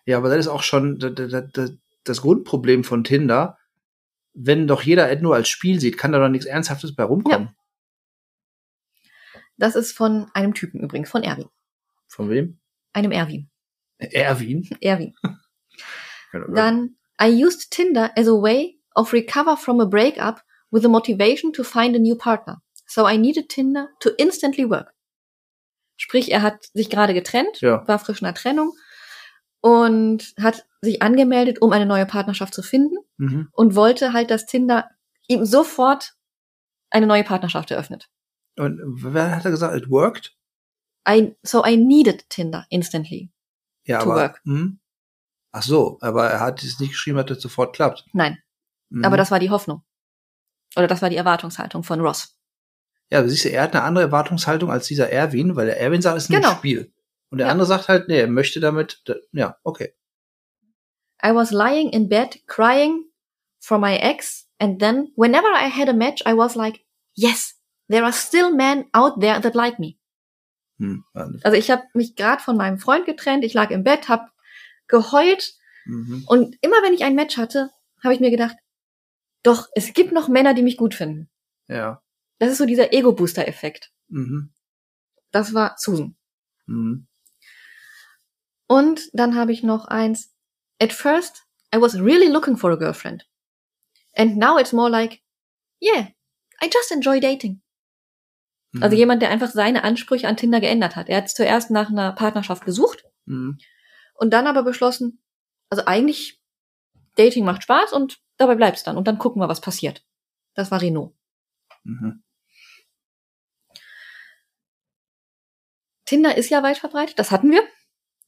[0.06, 3.58] Ja, aber das ist auch schon das, Grundproblem von Tinder.
[4.34, 7.56] Wenn doch jeder Ad nur als Spiel sieht, kann da doch nichts Ernsthaftes bei rumkommen.
[9.58, 11.50] Das ist von einem Typen übrigens, von Erwin.
[12.08, 12.60] Von wem?
[12.94, 13.50] Einem Erwin.
[13.98, 14.70] Erwin.
[14.82, 15.16] Erwin.
[16.54, 20.42] Dann, I used Tinder as a way of recover from a breakup
[20.72, 22.62] with the motivation to find a new partner.
[22.88, 24.94] So I needed Tinder to instantly work.
[25.98, 27.88] Sprich, er hat sich gerade getrennt, Ja.
[27.88, 28.74] war frisch in der Trennung
[29.62, 33.50] und hat sich angemeldet, um eine neue Partnerschaft zu finden Mhm.
[33.54, 34.90] und wollte halt, dass Tinder
[35.28, 36.14] ihm sofort
[36.90, 38.10] eine neue Partnerschaft eröffnet.
[38.58, 39.76] Und wer hat er gesagt?
[39.76, 40.36] It worked?
[41.08, 43.32] I, so I needed Tinder instantly.
[43.86, 44.22] Ja, To aber.
[44.22, 44.42] work.
[44.46, 44.80] Hm?
[45.52, 48.06] Ach so, aber er hat es nicht geschrieben, dass das sofort klappt.
[48.14, 48.38] Nein,
[48.90, 49.04] Mhm.
[49.06, 49.84] aber das war die Hoffnung.
[50.76, 52.38] Oder das war die Erwartungshaltung von Ross.
[53.12, 56.02] Ja, aber siehst du, er hat eine andere Erwartungshaltung als dieser Erwin, weil der Erwin
[56.02, 56.52] sagt, es ist Genau.
[56.52, 56.92] ein Spiel.
[57.30, 57.52] Und der Ja.
[57.52, 59.94] andere sagt halt, nee, er möchte damit, da- ja, okay.
[61.24, 63.06] I was lying in bed crying
[63.60, 67.60] for my ex and then whenever I had a match I was like, yes,
[67.90, 69.98] there are still men out there that like me.
[70.78, 71.06] Hm.
[71.14, 74.30] Also ich habe mich gerade von meinem Freund getrennt, ich lag im Bett, habe
[74.88, 75.56] geheult
[75.86, 76.24] Mhm.
[76.28, 77.72] und immer wenn ich ein Match hatte,
[78.04, 78.56] habe ich mir gedacht,
[79.46, 81.30] doch, es gibt noch Männer, die mich gut finden.
[81.68, 82.02] Ja.
[82.40, 83.92] Das ist so dieser Ego-Booster-Effekt.
[84.08, 84.54] Mhm.
[85.32, 86.16] Das war Susan.
[86.66, 87.08] Mhm.
[88.68, 90.34] Und dann habe ich noch eins.
[90.82, 91.44] At first,
[91.74, 93.28] I was really looking for a girlfriend.
[94.16, 95.22] And now it's more like,
[95.82, 96.08] yeah,
[96.62, 97.62] I just enjoy dating.
[98.72, 98.84] Mhm.
[98.84, 101.08] Also jemand, der einfach seine Ansprüche an Tinder geändert hat.
[101.08, 103.58] Er hat zuerst nach einer Partnerschaft gesucht Mhm.
[104.16, 105.22] und dann aber beschlossen,
[105.70, 106.42] also eigentlich,
[107.16, 108.98] Dating macht Spaß und dabei bleibt's dann.
[108.98, 110.06] Und dann gucken wir, was passiert.
[110.54, 111.14] Das war Renault.
[111.84, 112.24] Mhm.
[116.06, 117.64] Tinder ist ja weit verbreitet, das hatten wir.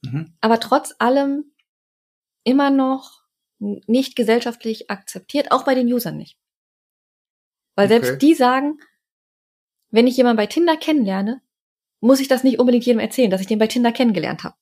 [0.04, 0.38] Mhm.
[0.42, 1.56] aber trotz allem
[2.44, 3.24] immer noch
[3.58, 6.38] nicht gesellschaftlich akzeptiert, auch bei den Usern nicht.
[7.76, 8.20] Weil selbst Okay.
[8.20, 8.80] die sagen,
[9.90, 11.42] wenn ich jemanden bei Tinder kennenlerne,
[12.00, 14.56] muss ich das nicht unbedingt jedem erzählen, dass ich den bei Tinder kennengelernt habe.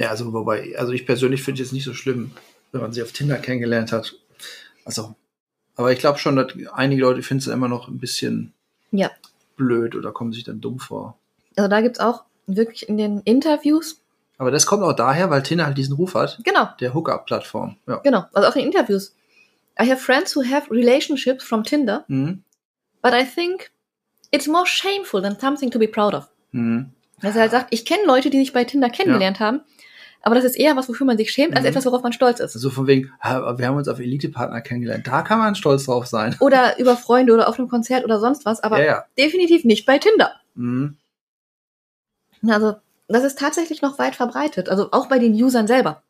[0.00, 2.30] Ja, also wobei, also ich persönlich finde es nicht so schlimm,
[2.72, 4.14] wenn man sie auf Tinder kennengelernt hat.
[4.86, 5.14] Also,
[5.76, 8.54] aber ich glaube schon, dass einige Leute finden es immer noch ein bisschen
[8.92, 9.10] Ja.
[9.56, 11.18] blöd oder kommen sich dann dumm vor.
[11.54, 14.00] Also da gibt's auch wirklich in den Interviews,
[14.38, 17.76] Aber das kommt auch daher, weil Tinder halt diesen Ruf hat, genau, der Hookup-Plattform.
[17.86, 17.98] Ja.
[17.98, 19.14] genau, also auch in den Interviews.
[19.78, 22.42] I have friends who have relationships from Tinder, Mhm.
[23.02, 23.70] but I think
[24.30, 26.26] it's more shameful than something to be proud of.
[26.52, 26.88] Mhm.
[27.20, 29.60] Dass er halt sagt, ich kenne Leute, die sich bei Tinder kennengelernt haben,
[30.22, 31.68] aber das ist eher was, wofür man sich schämt, als Mhm.
[31.70, 32.54] etwas, worauf man stolz ist.
[32.54, 35.06] Also von wegen, wir haben uns auf Elite-Partner kennengelernt.
[35.06, 36.36] Da kann man stolz drauf sein.
[36.40, 39.04] Oder über Freunde oder auf einem Konzert oder sonst was, aber ja, ja.
[39.18, 40.32] definitiv nicht bei Tinder.
[40.54, 40.96] Mhm.
[42.48, 42.74] Also,
[43.08, 46.02] das ist tatsächlich noch weit verbreitet, also auch bei den Usern selber,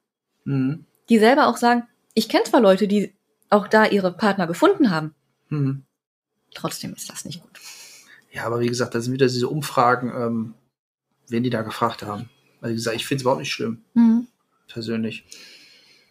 [0.44, 0.84] Mhm.
[1.08, 3.14] die selber auch sagen, ich kenne zwar Leute, die
[3.48, 5.14] auch da ihre Partner gefunden haben,
[5.48, 5.84] Mhm.
[6.54, 7.60] trotzdem ist das nicht gut.
[8.32, 10.54] Ja, aber wie gesagt, da sind wieder diese Umfragen, ähm,
[11.28, 12.28] wen die da gefragt haben.
[12.60, 13.82] Also wie gesagt, ich finde es überhaupt nicht schlimm,
[14.68, 15.24] persönlich.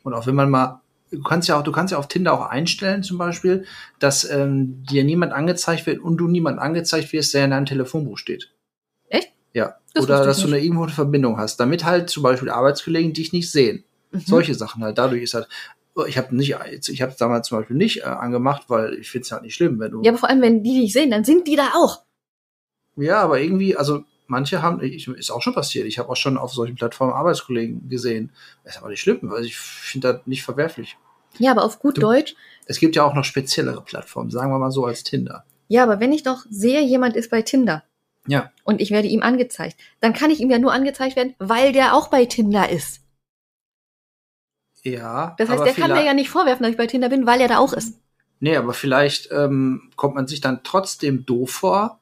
[0.03, 0.81] Und auch wenn man mal,
[1.11, 3.65] du kannst ja auch, du kannst ja auf Tinder auch einstellen, zum Beispiel,
[3.99, 8.17] dass ähm, dir niemand angezeigt wird und du niemand angezeigt wirst, der in deinem Telefonbuch
[8.17, 8.51] steht.
[9.09, 9.31] Echt?
[9.53, 9.75] Ja.
[9.93, 10.53] Das Oder dass du nicht.
[10.53, 13.83] eine irgendwo eine Verbindung hast, damit halt zum Beispiel Arbeitskollegen dich nicht sehen.
[14.11, 14.19] Mhm.
[14.19, 14.97] Solche Sachen halt.
[14.97, 15.47] Dadurch ist halt,
[16.07, 16.55] ich habe nicht,
[16.87, 19.79] ich habe damals zum Beispiel nicht äh, angemacht, weil ich finde es halt nicht schlimm,
[19.79, 20.01] wenn du.
[20.03, 22.03] Ja, aber vor allem, wenn die dich sehen, dann sind die da auch.
[22.95, 25.85] Ja, aber irgendwie, also manche haben, ich, ist auch schon passiert.
[25.87, 28.31] Ich habe auch schon auf solchen Plattformen Arbeitskollegen gesehen.
[28.63, 30.97] ist aber nicht schlimm, weil ich finde das nicht verwerflich.
[31.37, 32.35] Ja, aber auf gut Du- Deutsch.
[32.65, 35.43] Es gibt ja auch noch speziellere Plattformen, sagen wir mal so als Tinder.
[35.67, 37.83] Ja, aber wenn ich doch sehe, jemand ist bei Tinder
[38.27, 38.51] Ja.
[38.63, 41.95] und ich werde ihm angezeigt, dann kann ich ihm ja nur angezeigt werden, weil der
[41.95, 43.01] auch bei Tinder ist.
[44.83, 45.35] Ja.
[45.37, 47.47] Das heißt, der kann mir ja nicht vorwerfen, dass ich bei Tinder bin, weil er
[47.47, 47.99] da auch ist.
[48.39, 51.98] Nee, aber vielleicht ähm, kommt man sich dann trotzdem doof vor.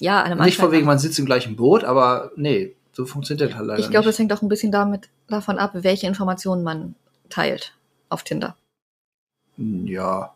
[0.00, 3.50] Ja, an einem Nicht von wegen, man sitzt im gleichen Boot, aber nee, so funktioniert
[3.50, 6.62] das halt leider Ich glaube, das hängt auch ein bisschen damit, davon ab, welche Informationen
[6.62, 6.94] man
[7.30, 7.74] teilt
[8.08, 8.56] auf Tinder.
[9.56, 10.34] Ja.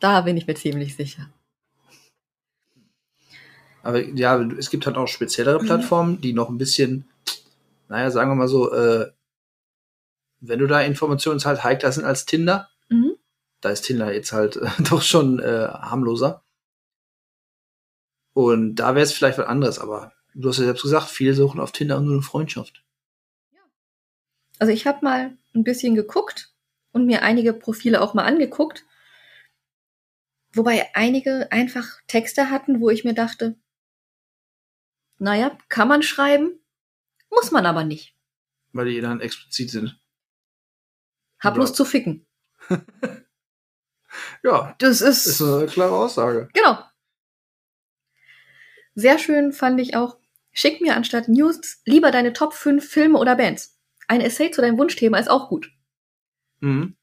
[0.00, 1.28] Da bin ich mir ziemlich sicher.
[3.82, 5.66] Aber ja, es gibt halt auch speziellere Mhm.
[5.66, 7.08] Plattformen, die noch ein bisschen,
[7.88, 9.10] naja, sagen wir mal so, äh,
[10.40, 13.12] wenn du da Informationen halt heikler sind als Tinder, Mhm.
[13.60, 16.42] da ist Tinder jetzt halt äh, doch schon äh, harmloser.
[18.38, 21.58] Und da wäre es vielleicht was anderes, aber du hast ja selbst gesagt, viele suchen
[21.58, 22.84] auf Tinder nur eine Freundschaft.
[24.60, 26.54] Also ich habe mal ein bisschen geguckt
[26.92, 28.84] und mir einige Profile auch mal angeguckt,
[30.52, 33.56] wobei einige einfach Texte hatten, wo ich mir dachte,
[35.18, 36.60] naja, kann man schreiben,
[37.30, 38.14] muss man aber nicht.
[38.72, 40.00] Weil die dann explizit sind.
[41.40, 42.24] Hab Oder- Lust zu ficken.
[44.42, 46.48] Ja, Das ist, ist eine klare Aussage.
[46.54, 46.78] genau.
[48.98, 50.18] Sehr schön fand ich auch,
[50.50, 53.78] schick mir anstatt News lieber deine Top 5 Filme oder Bands.
[54.08, 55.70] Ein Essay zu deinem Wunschthema ist auch gut.
[56.58, 56.96] Mhm.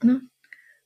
[0.00, 0.20] Ne?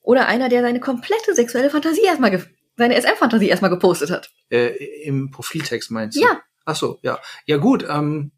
[0.01, 2.43] Oder einer, der seine komplette sexuelle Fantasie erstmal,
[2.77, 4.31] seine SM-Fantasie erstmal gepostet hat.
[4.49, 4.69] Äh,
[5.03, 6.21] Im Profiltext meinst du?
[6.21, 7.19] Ja, Ach so, ja.
[7.45, 8.31] Ja gut, ähm,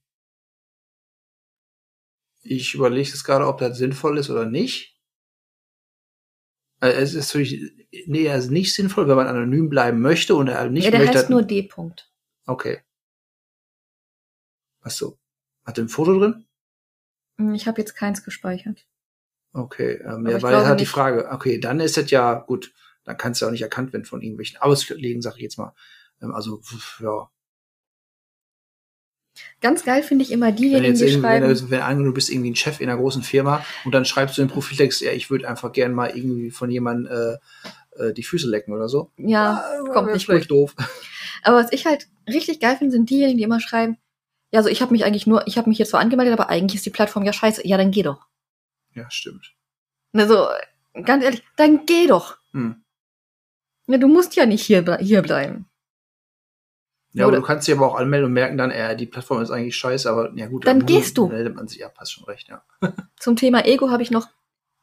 [2.42, 4.91] ich überlege jetzt gerade, ob das sinnvoll ist oder nicht.
[6.82, 7.72] Äh, es ist natürlich,
[8.08, 11.02] nee, es ist nicht sinnvoll, wenn man anonym bleiben möchte und er nicht ja der
[11.02, 11.20] möchte.
[11.20, 11.62] heißt nur D.
[11.70, 12.06] -Punkt.
[12.46, 12.82] okay.
[14.84, 15.20] Ach so.
[15.64, 16.46] Hat er ein Foto drin?
[17.38, 18.86] Hm, Ich habe jetzt keins gespeichert.
[19.54, 20.86] Okay, ähm, ja, weil glaube halt die.
[20.86, 22.74] Frage, okay, dann ist das ja gut,
[23.04, 25.76] dann kann es ja auch nicht erkannt werden von irgendwelchen Auslegen, sag ich jetzt mal.
[26.22, 26.62] Ähm, also,
[27.00, 27.30] ja.
[29.62, 31.48] Ganz geil finde ich immer Wenn, diejenigen, die wenn, schreiben.
[31.48, 34.38] du, wenn angenommen, du bist irgendwie ein Chef in einer großen Firma und dann schreibst
[34.38, 37.12] du im Profiltext, ja, ich würde einfach gern mal irgendwie von jemandem
[37.98, 39.12] äh, äh, die Füße lecken oder so.
[39.18, 40.76] Ja, Ah, kommt nicht vielleicht doof.
[41.44, 43.98] aber was ich halt richtig geil finde, sind diejenigen, die immer schreiben,
[44.52, 46.76] ja, also ich habe mich eigentlich nur, ich habe mich jetzt zwar angemeldet, aber eigentlich
[46.76, 47.66] ist die Plattform ja scheiße.
[47.66, 48.28] Ja, dann geh doch.
[48.94, 49.54] Ja, stimmt.
[50.14, 50.48] Also,
[51.06, 52.38] ganz ehrlich, dann geh doch.
[52.52, 52.84] Hm.
[53.88, 55.68] Ja, du musst ja nicht hier, hier bleiben.
[57.14, 59.52] Ja, aber du kannst dich aber auch anmelden und merken dann, äh, die Plattform ist
[59.52, 60.66] eigentlich scheiße, aber ja gut.
[60.66, 61.28] Dann gehst du.
[61.28, 62.64] Meldet man sich, ja, passt schon recht, ja.
[63.20, 64.28] Zum Thema Ego habe ich noch,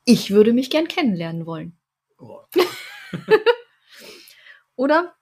[0.04, 1.78] ich würde mich gern kennenlernen wollen.
[2.18, 2.40] Oh.
[4.76, 5.14] Oder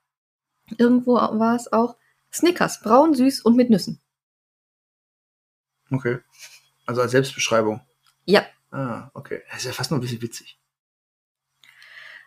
[0.79, 1.97] irgendwo war es auch
[2.33, 4.01] Snickers, braun, süß und mit Nüssen.
[5.91, 6.19] Okay.
[6.87, 7.81] Also als Selbstbeschreibung.
[8.25, 8.45] Ja,
[8.77, 9.43] Ah, okay.
[9.51, 10.59] Das ist ja fast noch ein bisschen witzig.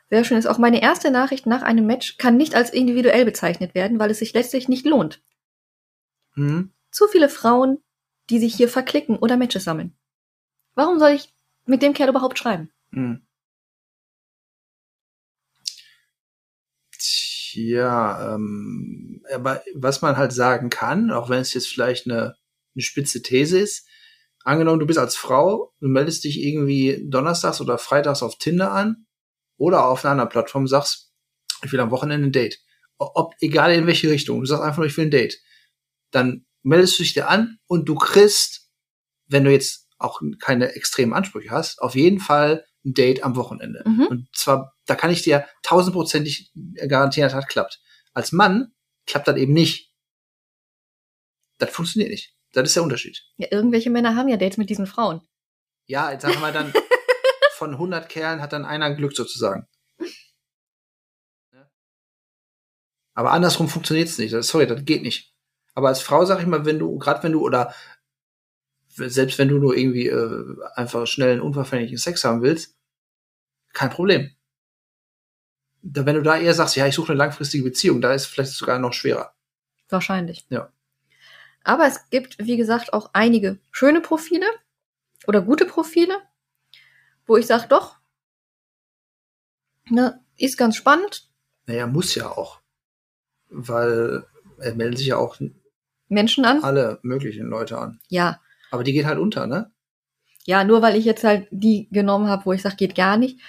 [0.09, 3.75] Sehr schön ist auch meine erste Nachricht nach einem Match kann nicht als individuell bezeichnet
[3.75, 5.21] werden, weil es sich letztlich nicht lohnt.
[6.33, 6.71] Hm?
[6.91, 7.77] Zu viele Frauen,
[8.29, 9.95] die sich hier verklicken oder Matches sammeln.
[10.73, 11.33] Warum soll ich
[11.65, 12.71] mit dem Kerl überhaupt schreiben?
[12.91, 13.21] Hm.
[16.97, 22.35] Tja, ähm, aber was man halt sagen kann, auch wenn es jetzt vielleicht eine,
[22.75, 23.87] eine spitze These ist,
[24.43, 29.05] angenommen, du bist als Frau, du meldest dich irgendwie donnerstags oder freitags auf Tinder an
[29.59, 31.11] oder auf einer anderen Plattform, sagst,
[31.63, 32.59] ich will am Wochenende ein Date.
[32.97, 35.39] Ob, egal in welche Richtung, du sagst einfach nur, ich will ein Date.
[36.11, 38.69] Dann meldest du dich dir an und du kriegst,
[39.27, 43.83] wenn du jetzt auch keine extremen Ansprüche hast, auf jeden Fall ein Date am Wochenende.
[43.85, 44.07] Mhm.
[44.07, 46.51] Und zwar, da kann ich dir tausendprozentig
[46.87, 47.79] garantieren, dass das klappt.
[48.13, 48.73] Als Mann
[49.05, 49.93] klappt das eben nicht.
[51.57, 52.33] Das funktioniert nicht.
[52.53, 53.21] Das ist der Unterschied.
[53.37, 55.21] Ja, irgendwelche Männer haben ja Dates mit diesen Frauen.
[55.85, 56.73] Ja, jetzt sagen wir mal dann,
[57.59, 59.67] von 100 Kerlen hat dann einer Glück sozusagen.
[63.13, 64.33] Aber andersrum funktioniert es nicht.
[64.33, 65.33] Das- Sorry, das geht nicht.
[65.75, 67.73] Aber als Frau sag ich mal, wenn du, gerade wenn du, oder
[68.87, 72.77] selbst wenn du nur irgendwie äh, einfach schnell einen unverfänglichen Sex haben willst,
[73.73, 74.31] kein Problem.
[75.81, 78.51] Da, wenn du da eher sagst, ja, ich suche eine langfristige Beziehung, da ist vielleicht
[78.53, 79.33] sogar noch schwerer.
[79.89, 80.45] Wahrscheinlich.
[80.49, 80.71] Ja.
[81.63, 84.45] Aber es gibt, wie gesagt, auch einige schöne Profile
[85.27, 86.21] oder gute Profile,
[87.29, 87.97] wo ich sage, doch,
[89.89, 91.29] ne, ist ganz spannend.
[91.65, 92.59] Naja, muss ja auch.
[93.49, 94.25] Weil
[94.59, 95.37] er melden sich ja auch
[96.07, 96.63] Menschen an.
[96.63, 97.99] alle möglichen Leute an.
[98.09, 98.39] Ja.
[98.71, 99.71] Aber die geht halt unter, ne?
[100.45, 103.39] Ja, nur weil ich jetzt halt die genommen habe, wo ich sage, geht gar nicht.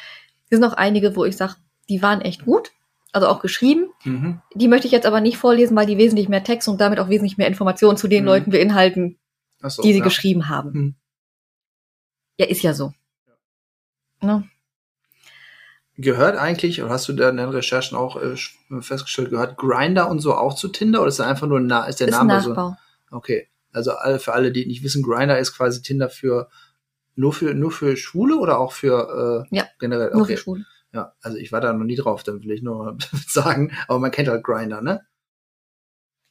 [0.45, 1.55] Es sind noch einige, wo ich sage,
[1.89, 2.72] die waren echt gut.
[3.12, 3.91] Also auch geschrieben.
[4.05, 4.41] Mhm.
[4.55, 7.09] Die möchte ich jetzt aber nicht vorlesen, weil die wesentlich mehr Text und damit auch
[7.09, 8.28] wesentlich mehr Informationen zu den Mhm.
[8.28, 9.18] Leuten beinhalten,
[9.62, 10.05] so, die sie ja.
[10.05, 10.70] geschrieben haben.
[10.72, 10.95] Mhm.
[12.39, 12.93] Ja, ist ja so.
[14.23, 14.49] Ne?
[15.97, 18.35] Gehört eigentlich, oder hast du da in den Recherchen auch äh,
[18.81, 22.01] festgestellt, gehört Grinder und so auch zu Tinder oder ist das einfach nur ein ist
[22.01, 22.51] der ist ein Name so?
[22.51, 22.77] Nachbau.
[23.11, 23.49] Okay.
[23.73, 26.49] Also alle, für alle, die nicht wissen, Grinder ist quasi Tinder für
[27.16, 30.11] nur für nur für Schwule oder auch für äh, Ja, generell.
[30.12, 30.37] Nur Okay.
[30.37, 30.66] für Schulen.
[30.93, 32.97] Ja, also ich war da noch nie drauf, dann will ich nur mal
[33.29, 35.03] sagen, aber man kennt halt Grinder, ne?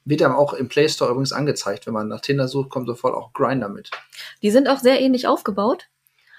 [0.03, 3.13] Wird einem auch im Play Store übrigens angezeigt, wenn man nach Tinder sucht, kommt sofort
[3.13, 3.91] auch Grinder mit.
[4.41, 5.89] Die sind auch sehr ähnlich aufgebaut.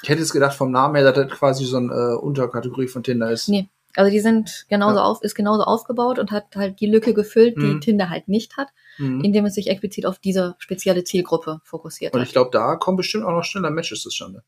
[0.03, 3.03] Ich hätte jetzt gedacht vom Namen her, dass das quasi so eine äh, Unterkategorie von
[3.03, 3.48] Tinder ist.
[3.48, 3.68] Nee.
[3.96, 5.03] Also die sind genauso Ja.
[5.05, 7.80] auf, ist genauso aufgebaut und hat halt die Lücke gefüllt, die Mhm.
[7.80, 9.20] Tinder halt nicht hat, Mhm.
[9.24, 12.26] indem es sich explizit auf diese spezielle Zielgruppe fokussiert Und hat.
[12.28, 14.44] ich glaube, da kommen bestimmt auch noch schneller Matches zustande.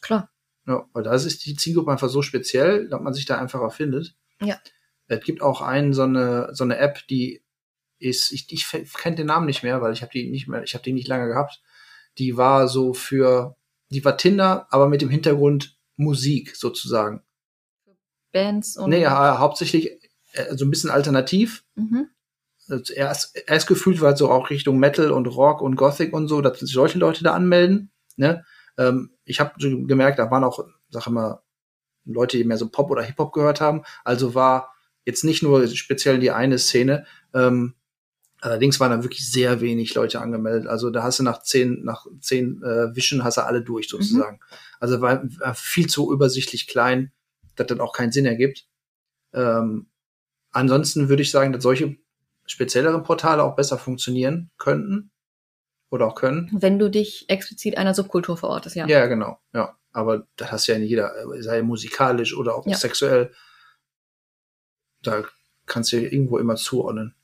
[0.00, 0.30] Klar.
[0.66, 4.14] Ja, weil da ist die Zielgruppe einfach so speziell, dass man sich da einfacher findet.
[4.40, 4.58] Ja.
[5.08, 7.42] Es gibt auch einen, so eine, so eine App, die
[7.98, 10.72] ist, ich, ich kenne den Namen nicht mehr, weil ich habe die nicht mehr, ich
[10.74, 11.60] habe die nicht lange gehabt.
[12.18, 13.56] Die war so für,
[13.90, 17.22] die war Tinder, aber mit dem Hintergrund Musik sozusagen.
[18.32, 18.90] Bands und.
[18.90, 19.90] Nee, ja, hauptsächlich
[20.32, 21.64] äh, so ein bisschen alternativ.
[21.74, 22.08] Mhm.
[22.68, 26.28] Also erst, erst gefühlt war es so auch Richtung Metal und Rock und Gothic und
[26.28, 27.90] so, dass sich solche Leute da anmelden.
[28.16, 28.44] Ne?
[28.78, 31.42] Ähm, ich habe gemerkt, da waren auch, sag ich mal,
[32.04, 33.82] Leute, die mehr so Pop oder Hip-Hop gehört haben.
[34.04, 34.72] Also war
[35.04, 37.06] jetzt nicht nur speziell die eine Szene.
[37.34, 37.74] Ähm,
[38.40, 40.66] allerdings waren da wirklich sehr wenig Leute angemeldet.
[40.68, 44.40] Also da hast du nach zehn, nach zehn äh, Wischen hast du alle durch sozusagen.
[44.78, 47.12] Also war, war viel zu übersichtlich klein,
[47.56, 48.66] dass das auch keinen Sinn ergibt.
[49.32, 49.86] Ähm,
[50.52, 51.96] ansonsten würde ich sagen, dass solche
[52.46, 55.10] spezielleren Portale auch besser funktionieren könnten
[55.90, 56.50] oder auch können.
[56.52, 58.86] Wenn du dich explizit einer Subkultur verortest, ja.
[58.86, 59.38] Ja, genau.
[59.52, 61.12] Ja, aber das hast ja nicht jeder,
[61.42, 62.76] sei musikalisch oder auch Ja.
[62.76, 63.32] sexuell.
[65.02, 65.24] Da
[65.66, 67.14] kannst du irgendwo immer zuordnen.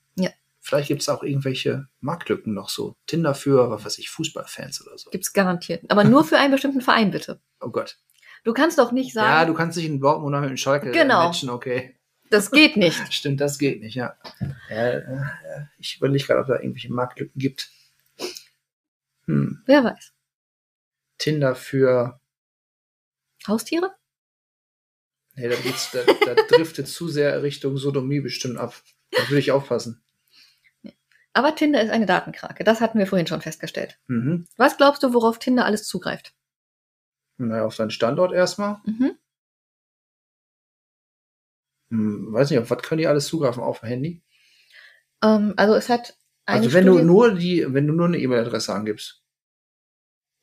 [0.66, 0.68] Ja.
[0.68, 2.96] Vielleicht gibt es auch irgendwelche Marktlücken noch so.
[3.06, 5.10] Tinder für, was weiß ich, Fußballfans oder so.
[5.10, 5.84] Gibt's garantiert.
[5.88, 7.40] Aber nur für einen bestimmten Verein, bitte.
[7.60, 7.96] Oh Gott.
[8.44, 11.26] Du kannst doch nicht Ja, sagen, du kannst dich in Dortmund mit dem Schalke Genau.
[11.26, 11.96] matchen, okay.
[12.30, 13.00] das geht nicht.
[13.12, 14.14] Stimmt, das geht nicht, ja.
[14.68, 15.24] ja äh,
[15.78, 17.70] ich überlege gerade, ob da irgendwelche Marktlücken gibt.
[19.26, 19.62] Hm.
[19.66, 20.12] Wer weiß.
[21.18, 22.20] Tinder für.
[23.48, 23.94] Haustiere?
[25.34, 28.74] Nee, da, geht's, da, da driftet zu sehr Richtung Sodomie bestimmt ab.
[29.10, 30.02] Da würde ich aufpassen.
[31.36, 32.64] Aber Tinder ist eine Datenkrake.
[32.64, 33.98] Das hatten wir vorhin schon festgestellt.
[34.06, 34.46] Mhm.
[34.56, 36.34] Was glaubst du, worauf Tinder alles zugreift?
[37.36, 38.80] Naja, auf seinen Standort erstmal.
[38.86, 39.18] Mhm.
[41.90, 44.22] Hm, weiß nicht, auf was können die alles zugreifen auf dem Handy?
[45.22, 46.16] Ähm, also es hat
[46.46, 49.22] eine Also wenn Studie, du nur die, wenn du nur eine E-Mail-Adresse angibst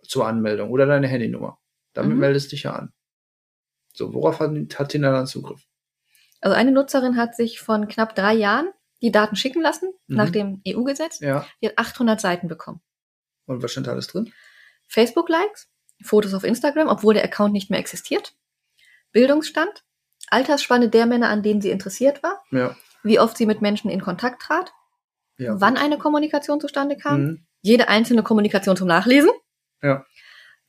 [0.03, 1.59] zur Anmeldung oder deine Handynummer,
[1.93, 2.19] damit Mhm.
[2.19, 2.93] meldest du dich ja an.
[3.93, 5.65] So, worauf hat, hat Tinder dann Zugriff?
[6.41, 8.69] also eine Nutzerin hat sich von knapp drei Jahren
[9.03, 10.15] die Daten schicken lassen, Mhm.
[10.15, 11.19] nach dem EU-Gesetz.
[11.19, 11.45] Ja.
[11.61, 12.81] Die hat 800 Seiten bekommen.
[13.45, 14.33] Und was stand da alles drin?
[14.87, 15.69] Facebook-Likes,
[16.03, 18.33] Fotos auf Instagram, obwohl der Account nicht mehr existiert,
[19.11, 19.83] Bildungsstand,
[20.29, 22.75] Altersspanne der Männer, an denen sie interessiert war, Ja.
[23.03, 24.71] wie oft sie mit Menschen in Kontakt trat,
[25.37, 25.59] ja.
[25.59, 27.45] wann eine Kommunikation zustande kam, Mhm.
[27.61, 29.29] jede einzelne Kommunikation zum Nachlesen,
[29.81, 30.05] Ja.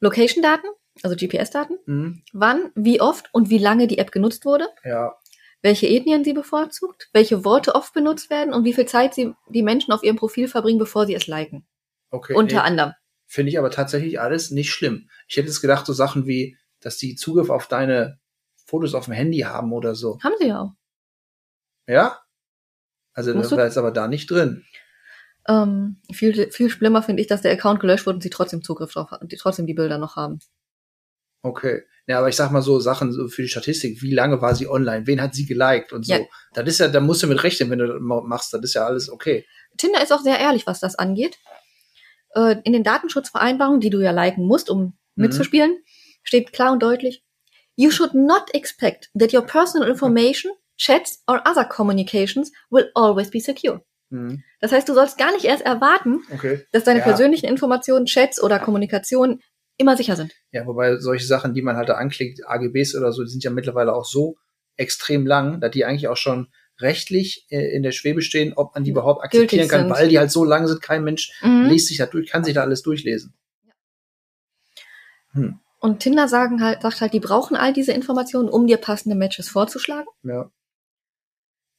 [0.00, 0.66] Location-Daten,
[1.02, 2.22] also GPS-Daten, Mhm.
[2.32, 5.16] wann, wie oft und wie lange die App genutzt wurde, Ja.
[5.64, 9.62] Welche Ethnien sie bevorzugt, welche Worte oft benutzt werden und wie viel Zeit sie die
[9.62, 11.66] Menschen auf ihrem Profil verbringen, bevor sie es liken.
[12.10, 12.34] Okay.
[12.34, 12.92] Unter nee, anderem.
[13.24, 15.08] Finde ich aber tatsächlich alles nicht schlimm.
[15.26, 18.20] Ich hätte jetzt gedacht, so Sachen wie, dass die Zugriff auf deine
[18.66, 20.20] Fotos auf dem Handy haben oder so.
[20.22, 20.72] Haben sie ja auch.
[21.86, 22.20] Ja?
[23.14, 24.66] Also Musst das war jetzt aber da nicht drin.
[25.48, 28.92] Ähm, viel, viel schlimmer finde ich, dass der Account gelöscht wurde und sie trotzdem Zugriff
[28.92, 30.40] drauf haben, die trotzdem die Bilder noch haben.
[31.40, 31.84] Okay.
[32.06, 34.02] Ja, aber ich sag mal so Sachen so für die Statistik.
[34.02, 35.06] Wie lange war sie online?
[35.06, 36.12] Wen hat sie geliked und so?
[36.14, 36.20] Ja.
[36.52, 38.52] Das ist ja, da musst du mit rechnen, wenn du das ma- machst.
[38.52, 39.46] Das ist ja alles okay.
[39.78, 41.38] Tinder ist auch sehr ehrlich, was das angeht.
[42.34, 44.92] Äh, in den Datenschutzvereinbarungen, die du ja liken musst, um Mhm.
[45.16, 45.78] mitzuspielen,
[46.22, 47.24] steht klar und deutlich,
[47.76, 53.40] you should not expect that your personal information, chats or other communications will always be
[53.40, 53.82] secure.
[54.10, 54.42] Mhm.
[54.60, 56.66] Das heißt, du sollst gar nicht erst erwarten, Okay.
[56.72, 57.04] dass deine Ja.
[57.04, 59.40] persönlichen Informationen, Chats oder Kommunikation
[59.76, 60.32] immer sicher sind.
[60.52, 63.50] Ja, wobei solche Sachen, die man halt da anklickt, AGBs oder so, die sind ja
[63.50, 64.36] mittlerweile auch so
[64.76, 66.48] extrem lang, dass die eigentlich auch schon
[66.80, 69.90] rechtlich äh, in der Schwebe stehen, ob man die überhaupt akzeptieren Gültig kann, sind.
[69.90, 71.66] weil die halt so lang sind, kein Mensch Mhm.
[71.66, 73.34] liest sich da durch, kann sich da alles durchlesen.
[75.32, 75.58] Hm.
[75.80, 79.48] Und Tinder sagen halt, sagt halt, die brauchen all diese Informationen, um dir passende Matches
[79.48, 80.08] vorzuschlagen.
[80.22, 80.50] Ja.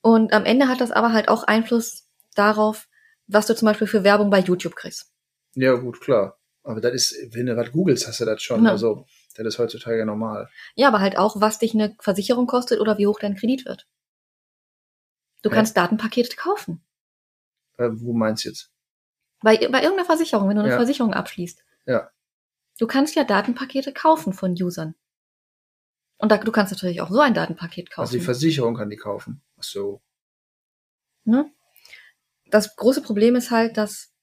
[0.02, 2.88] Und am Ende hat das aber halt auch Einfluss darauf,
[3.28, 5.12] was du zum Beispiel für Werbung bei YouTube kriegst.
[5.56, 6.38] Ja, gut, klar.
[6.66, 8.66] Aber das ist, wenn du was googelst, hast du das schon.
[8.66, 8.72] Ja.
[8.72, 9.06] Also,
[9.36, 10.50] das ist heutzutage ja normal.
[10.76, 13.88] Ja, aber halt auch, was dich eine Versicherung kostet oder wie hoch dein Kredit wird.
[15.44, 15.56] Du Ja.
[15.56, 16.84] kannst Datenpakete kaufen.
[17.78, 18.72] Äh, wo meinst du jetzt?
[19.42, 20.78] Bei, bei irgendeiner Versicherung, wenn du eine Ja.
[20.78, 21.64] Versicherung abschließt.
[21.86, 22.10] Ja.
[22.80, 24.96] Du kannst ja Datenpakete kaufen von Usern.
[26.18, 28.02] Und da, du kannst natürlich auch so ein Datenpaket kaufen.
[28.02, 29.44] Also die Versicherung kann die kaufen.
[29.58, 30.02] Ach so.
[31.26, 31.52] Ne?
[32.48, 34.15] Das große Problem ist halt, dass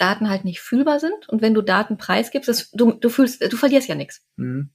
[0.00, 3.56] Daten halt nicht fühlbar sind und wenn du Daten preisgibst, das, du, du fühlst, du
[3.56, 4.24] verlierst ja nichts.
[4.36, 4.70] Mhm.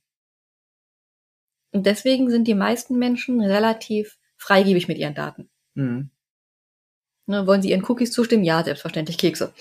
[1.72, 5.50] Und deswegen sind die meisten Menschen relativ freigebig mit ihren Daten.
[5.74, 6.12] Mhm.
[7.28, 8.44] Ne, wollen sie ihren Cookies zustimmen?
[8.44, 9.54] Ja, selbstverständlich Kekse.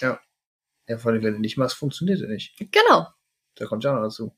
[0.00, 2.56] Ja, vor allem, wenn du nicht machst, funktioniert er nicht.
[2.58, 3.06] Genau.
[3.54, 4.36] Da kommt ja noch dazu.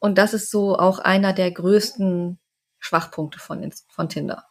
[0.00, 2.38] Und das ist so auch einer der größten
[2.78, 4.49] Schwachpunkte von, von Tinder.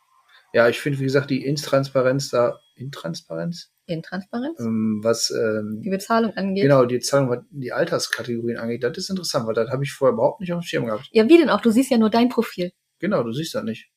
[0.53, 3.71] Ja, ich finde, wie gesagt, die Intransparenz da, Intransparenz?
[3.85, 6.63] Intransparenz, Ähm, was, ähm, die Bezahlung angeht.
[6.63, 10.13] genau, die Zahlung, was die Alterskategorien angeht, das ist interessant, weil das habe ich vorher
[10.13, 11.07] überhaupt nicht auf dem Schirm gehabt.
[11.11, 11.61] Ja, wie denn auch?
[11.61, 12.71] Du siehst ja nur dein Profil.
[12.99, 13.89] Genau, du siehst das nicht.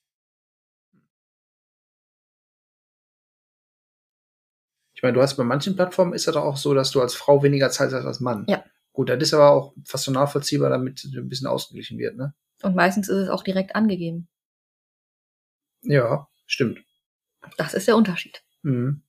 [4.95, 7.43] Ich meine, du hast bei manchen Plattformen ist das auch so, dass du als Frau
[7.43, 8.45] weniger Zeit hast als Mann.
[8.49, 8.65] Ja.
[8.93, 12.35] Gut, das ist aber auch fast so nachvollziehbar, damit ein bisschen ausgeglichen wird, ne?
[12.63, 14.29] Und meistens ist es auch direkt angegeben.
[15.83, 16.85] Ja, stimmt.
[17.57, 18.43] Das ist der Unterschied.
[18.63, 19.03] Mhm.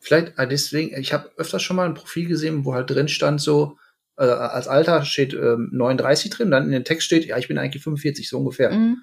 [0.00, 3.40] Vielleicht äh, deswegen, ich habe öfters schon mal ein Profil gesehen, wo halt drin stand
[3.40, 3.78] so,
[4.16, 7.58] äh, als Alter steht ähm, 39 drin, dann in dem Text steht, ja, ich bin
[7.58, 8.70] eigentlich 45, so ungefähr.
[8.70, 9.02] Mhm.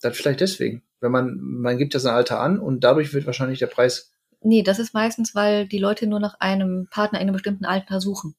[0.00, 0.82] Das vielleicht deswegen.
[1.00, 4.62] Wenn man, man gibt ja sein Alter an und dadurch wird wahrscheinlich der Preis, Nee,
[4.62, 8.36] das ist meistens, weil die Leute nur nach einem Partner in einem bestimmten Alter suchen.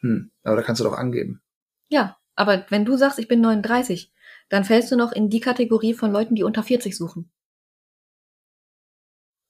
[0.00, 1.42] hm, aber da kannst du doch angeben.
[1.88, 4.12] Ja, aber wenn du sagst, ich bin 39,
[4.48, 7.30] dann fällst du noch in die Kategorie von Leuten, die unter 40 suchen.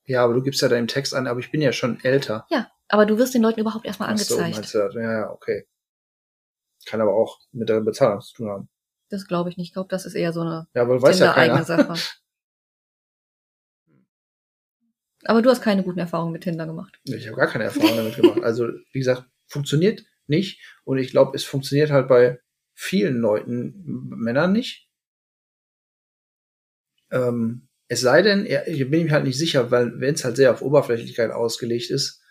[0.05, 2.47] Ja, aber du gibst ja deinem Text an, aber ich bin ja schon älter.
[2.51, 4.57] Ja, aber du wirst den Leuten überhaupt erstmal so, angezeigt.
[4.57, 5.01] meinst du?
[5.01, 5.69] Ja, ja, okay.
[6.87, 8.69] Kann aber auch mit der Bezahlung zu tun haben.
[9.11, 9.69] das glaube ich nicht.
[9.69, 11.65] Ich glaube, das ist eher so eine Ja, aber weiß ja keiner.
[11.65, 11.95] Sache.
[15.25, 17.01] Aber du hast keine guten Erfahrungen mit Tinder gemacht.
[17.03, 18.41] Ich habe gar keine Erfahrung damit gemacht.
[18.43, 20.63] Also, wie gesagt, funktioniert nicht.
[20.85, 22.41] Und ich glaube, es funktioniert halt bei
[22.73, 24.88] vielen Leuten, Männern nicht.
[27.11, 30.25] Ähm, es sei denn, er- hier bin ich mir halt nicht sicher, weil wenn es
[30.25, 32.23] halt sehr auf Oberflächlichkeit ausgelegt ist,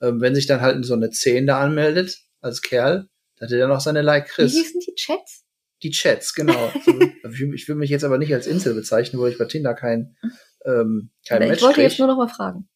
[0.00, 3.70] ähm, wenn sich dann halt so eine 10 da anmeldet, als Kerl, dass er dann
[3.72, 4.50] auch seine Like Wie kriegt.
[4.52, 5.44] hießen die Chats?
[5.82, 6.70] Die Chats, genau.
[6.84, 9.74] So, ich ich will mich jetzt aber nicht als Insel bezeichnen, wo ich bei Tinder
[9.74, 10.16] kein,
[10.64, 11.84] ähm, kein ich Match wollte krieg.
[11.90, 12.68] jetzt nur noch mal fragen.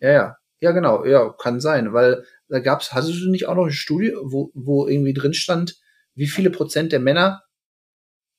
[0.00, 0.36] Ja, ja.
[0.62, 1.06] Ja, genau.
[1.06, 1.94] Ja, kann sein.
[1.94, 5.76] Weil da gab's, hattest du nicht auch noch eine Studie, wo, wo irgendwie drin stand,
[6.14, 7.42] wie viele Prozent der Männer,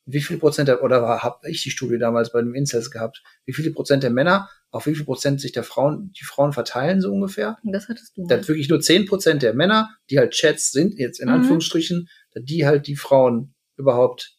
[0.06, 3.54] wie viele Prozent der, oder habe ich die Studie damals bei dem Incels gehabt, wie
[3.54, 7.12] viele Prozent der Männer, auf wie viel Prozent sich der Frauen, die Frauen verteilen, so
[7.14, 7.58] ungefähr?
[7.64, 8.26] Das hattest du.
[8.28, 11.36] Dass wirklich nur zehn Prozent der Männer, die halt Chats sind, jetzt in Mhm.
[11.36, 14.38] Anführungsstrichen, die halt die Frauen überhaupt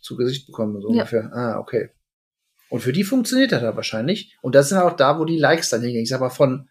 [0.00, 0.92] zu Gesicht bekommen, so Ja.
[1.02, 1.30] ungefähr.
[1.32, 1.90] Ah, okay.
[2.70, 4.36] Und für die funktioniert das da wahrscheinlich.
[4.42, 6.02] Und das sind auch da, wo die Likes dann hingehen.
[6.02, 6.68] Ich sag mal von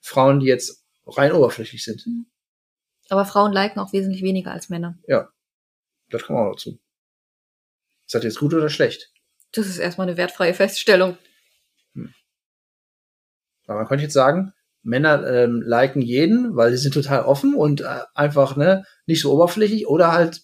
[0.00, 2.04] Frauen, die jetzt rein oberflächlich sind.
[3.08, 4.98] Aber Frauen liken auch wesentlich weniger als Männer.
[6.10, 6.78] Das kommt auch dazu.
[8.08, 9.12] Ist das jetzt gut oder schlecht?
[9.52, 11.18] Das ist erstmal eine wertfreie Feststellung.
[11.92, 17.82] Weil man könnte jetzt sagen, Männer ähm, liken jeden, weil sie sind total offen und
[17.82, 20.40] äh, einfach ne nicht so oberflächlich oder halt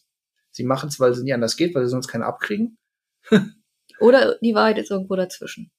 [0.51, 2.77] sie machen es, weil es nicht anders geht, weil sie sonst keine abkriegen.
[3.99, 5.73] Oder die Wahrheit ist irgendwo dazwischen.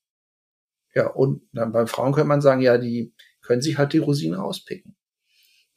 [0.95, 4.39] Ja, und dann beim Frauen könnte man sagen, ja, die können sich halt die Rosinen
[4.39, 4.97] rauspicken.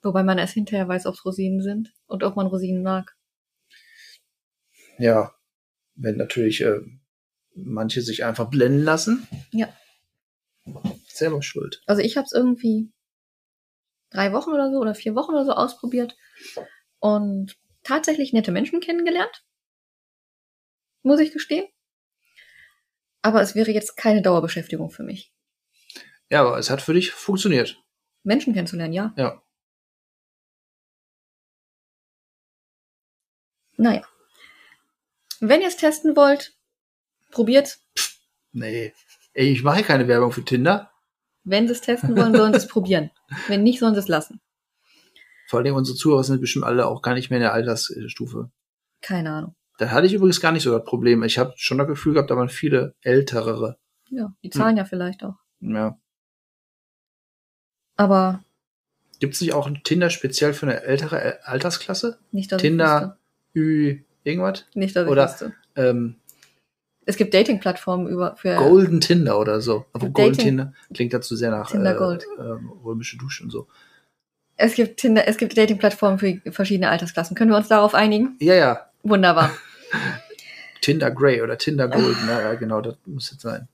[0.01, 3.15] Wobei man erst hinterher weiß, ob es Rosinen sind und ob man Rosinen mag.
[4.97, 5.35] Ja,
[5.99, 6.81] wenn natürlich äh,
[7.55, 9.27] manche sich einfach blenden lassen.
[9.53, 9.69] Ja.
[11.09, 11.83] Selber schuld.
[11.87, 12.93] Also ich habe es irgendwie
[14.11, 16.17] drei Wochen oder so oder vier Wochen oder so ausprobiert
[17.01, 19.45] und tatsächlich nette Menschen kennengelernt.
[21.03, 21.67] Muss ich gestehen.
[23.23, 25.33] Aber es wäre jetzt keine Dauerbeschäftigung für mich.
[26.31, 27.83] Ja, aber es hat für dich funktioniert.
[28.23, 29.15] Menschen kennenzulernen, ja.
[29.17, 29.43] Ja.
[33.77, 34.07] Naja.
[35.41, 36.55] Wenn ihr es testen wollt,
[37.31, 37.79] probiert.
[38.53, 38.93] Nee.
[39.35, 40.91] Ey, ich mache keine Werbung für Tinder.
[41.45, 43.11] Wenn sie es testen wollen, sollen sie es probieren.
[43.47, 44.41] Wenn nicht, sollen sie es lassen.
[45.49, 48.51] Vor allem unsere Zuhörer sind bestimmt alle auch gar nicht mehr in der Altersstufe.
[49.01, 49.55] Keine Ahnung.
[49.79, 51.23] Da hatte ich übrigens gar nicht so das Problem.
[51.23, 53.79] Ich habe schon das Gefühl gehabt, da waren viele ältere.
[54.11, 55.37] Ja, die zahlen ja vielleicht auch.
[55.61, 55.99] Ja.
[57.97, 58.45] Aber
[59.21, 62.19] Gibt es nicht auch ein Tinder speziell für eine ältere Al- Altersklasse?
[62.31, 63.19] Nicht, dass Tinder,
[63.55, 64.65] Ü, irgendwas?
[64.75, 65.55] Nicht, dass ich oder- wüsste.
[65.77, 66.17] Ähm,
[67.05, 69.87] Es gibt Dating-Plattformen über für Golden Tinder oder so.
[69.93, 72.25] Aber Golden Tinder klingt dazu sehr nach Tinder äh, Gold.
[72.39, 73.67] ähm, römische Dusche und so.
[74.57, 77.35] es gibt Tinder, es gibt Dating-Plattformen für verschiedene Altersklassen.
[77.37, 78.37] Können wir uns darauf einigen?
[78.41, 78.91] Ja, ja.
[79.03, 79.51] Wunderbar.
[80.83, 82.17] Tinder Grey oder Tinder Gold.
[82.27, 83.69] Ja, genau, das muss jetzt sein.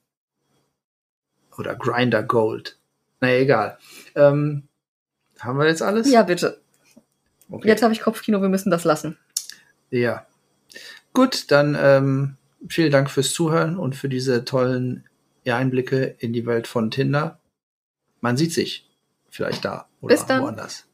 [1.58, 2.78] Oder Grinder Gold.
[3.20, 3.78] Naja, egal.
[4.14, 4.64] Ähm,
[5.40, 6.10] haben wir jetzt alles?
[6.10, 6.60] ja, bitte.
[7.50, 7.68] Okay.
[7.68, 9.16] Jetzt habe ich Kopfkino, wir müssen das lassen.
[9.90, 10.26] Ja.
[11.14, 12.36] Gut, dann ähm,
[12.68, 15.04] vielen Dank fürs Zuhören und für diese tollen
[15.46, 17.38] Einblicke in die Welt von Tinder.
[18.20, 18.90] Man sieht sich
[19.30, 20.42] vielleicht da oder Bis dann.
[20.42, 20.86] woanders.